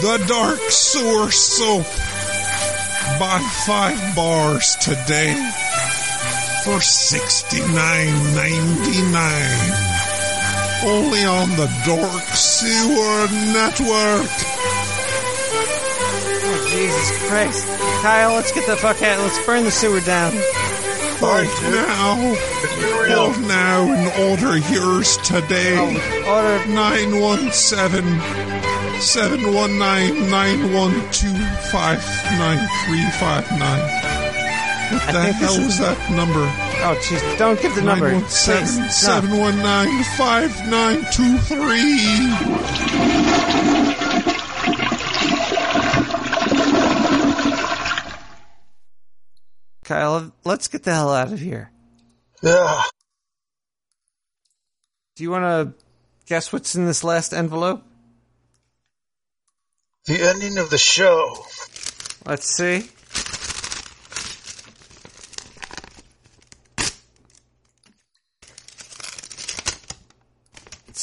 [0.02, 1.86] the dark sewer soap.
[3.20, 5.36] Buy five bars today
[6.64, 9.72] for sixty nine ninety nine.
[10.86, 14.30] Only on the Dark Sewer Network.
[16.46, 17.68] Oh, Jesus Christ.
[18.02, 19.20] Kyle, let's get the fuck out.
[19.20, 20.32] Let's burn the sewer down.
[21.20, 22.36] Vote now.
[23.08, 25.78] Vote now and order yours today.
[26.28, 28.20] Order 917
[29.02, 34.03] 719 912 59359.
[34.94, 36.40] What the hell was that number?
[36.40, 38.12] Oh, jeez, don't give the number.
[38.12, 43.04] 917 719 5923.
[49.84, 51.72] Kyle, let's get the hell out of here.
[52.42, 52.84] Yeah.
[55.16, 55.74] Do you want to
[56.28, 57.84] guess what's in this last envelope?
[60.06, 61.46] The ending of the show.
[62.26, 62.90] Let's see.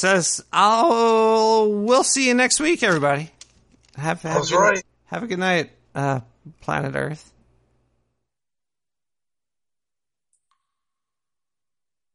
[0.01, 3.29] says, "I'll we'll see you next week, everybody.
[3.95, 4.83] Have have, a, good, right.
[5.05, 6.21] have a good night, uh,
[6.59, 7.31] planet Earth.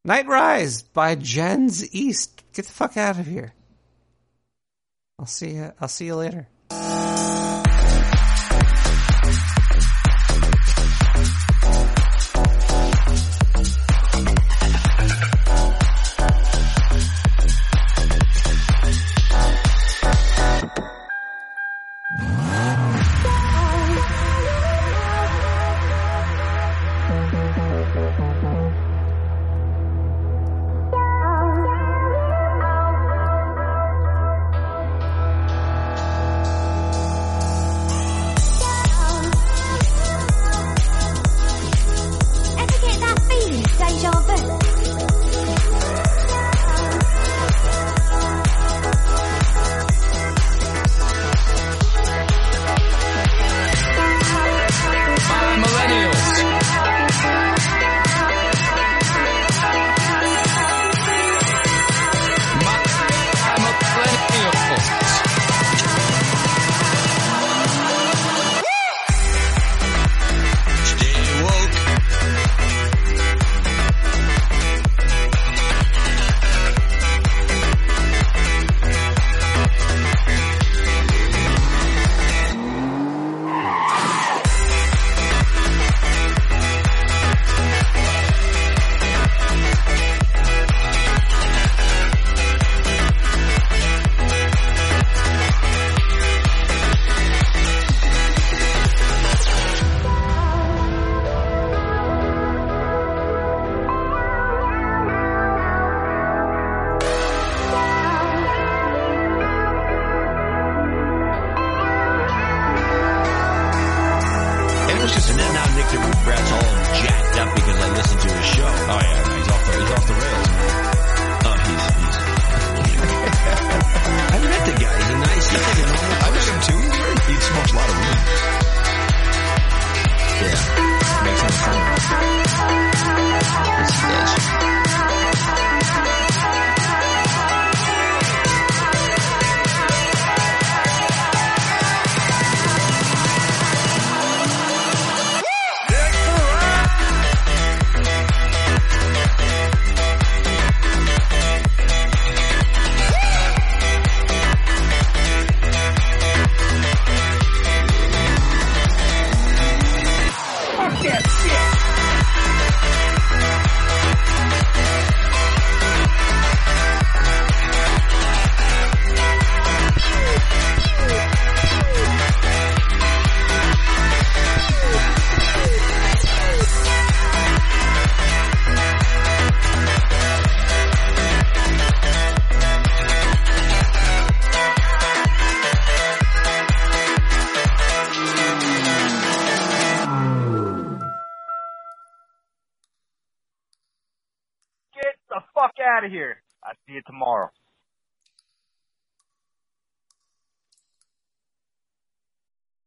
[0.05, 2.43] Night Rise by Jens East.
[2.53, 3.55] Get the fuck out of here.
[5.19, 5.73] I'll see you.
[5.81, 6.49] I'll see you later."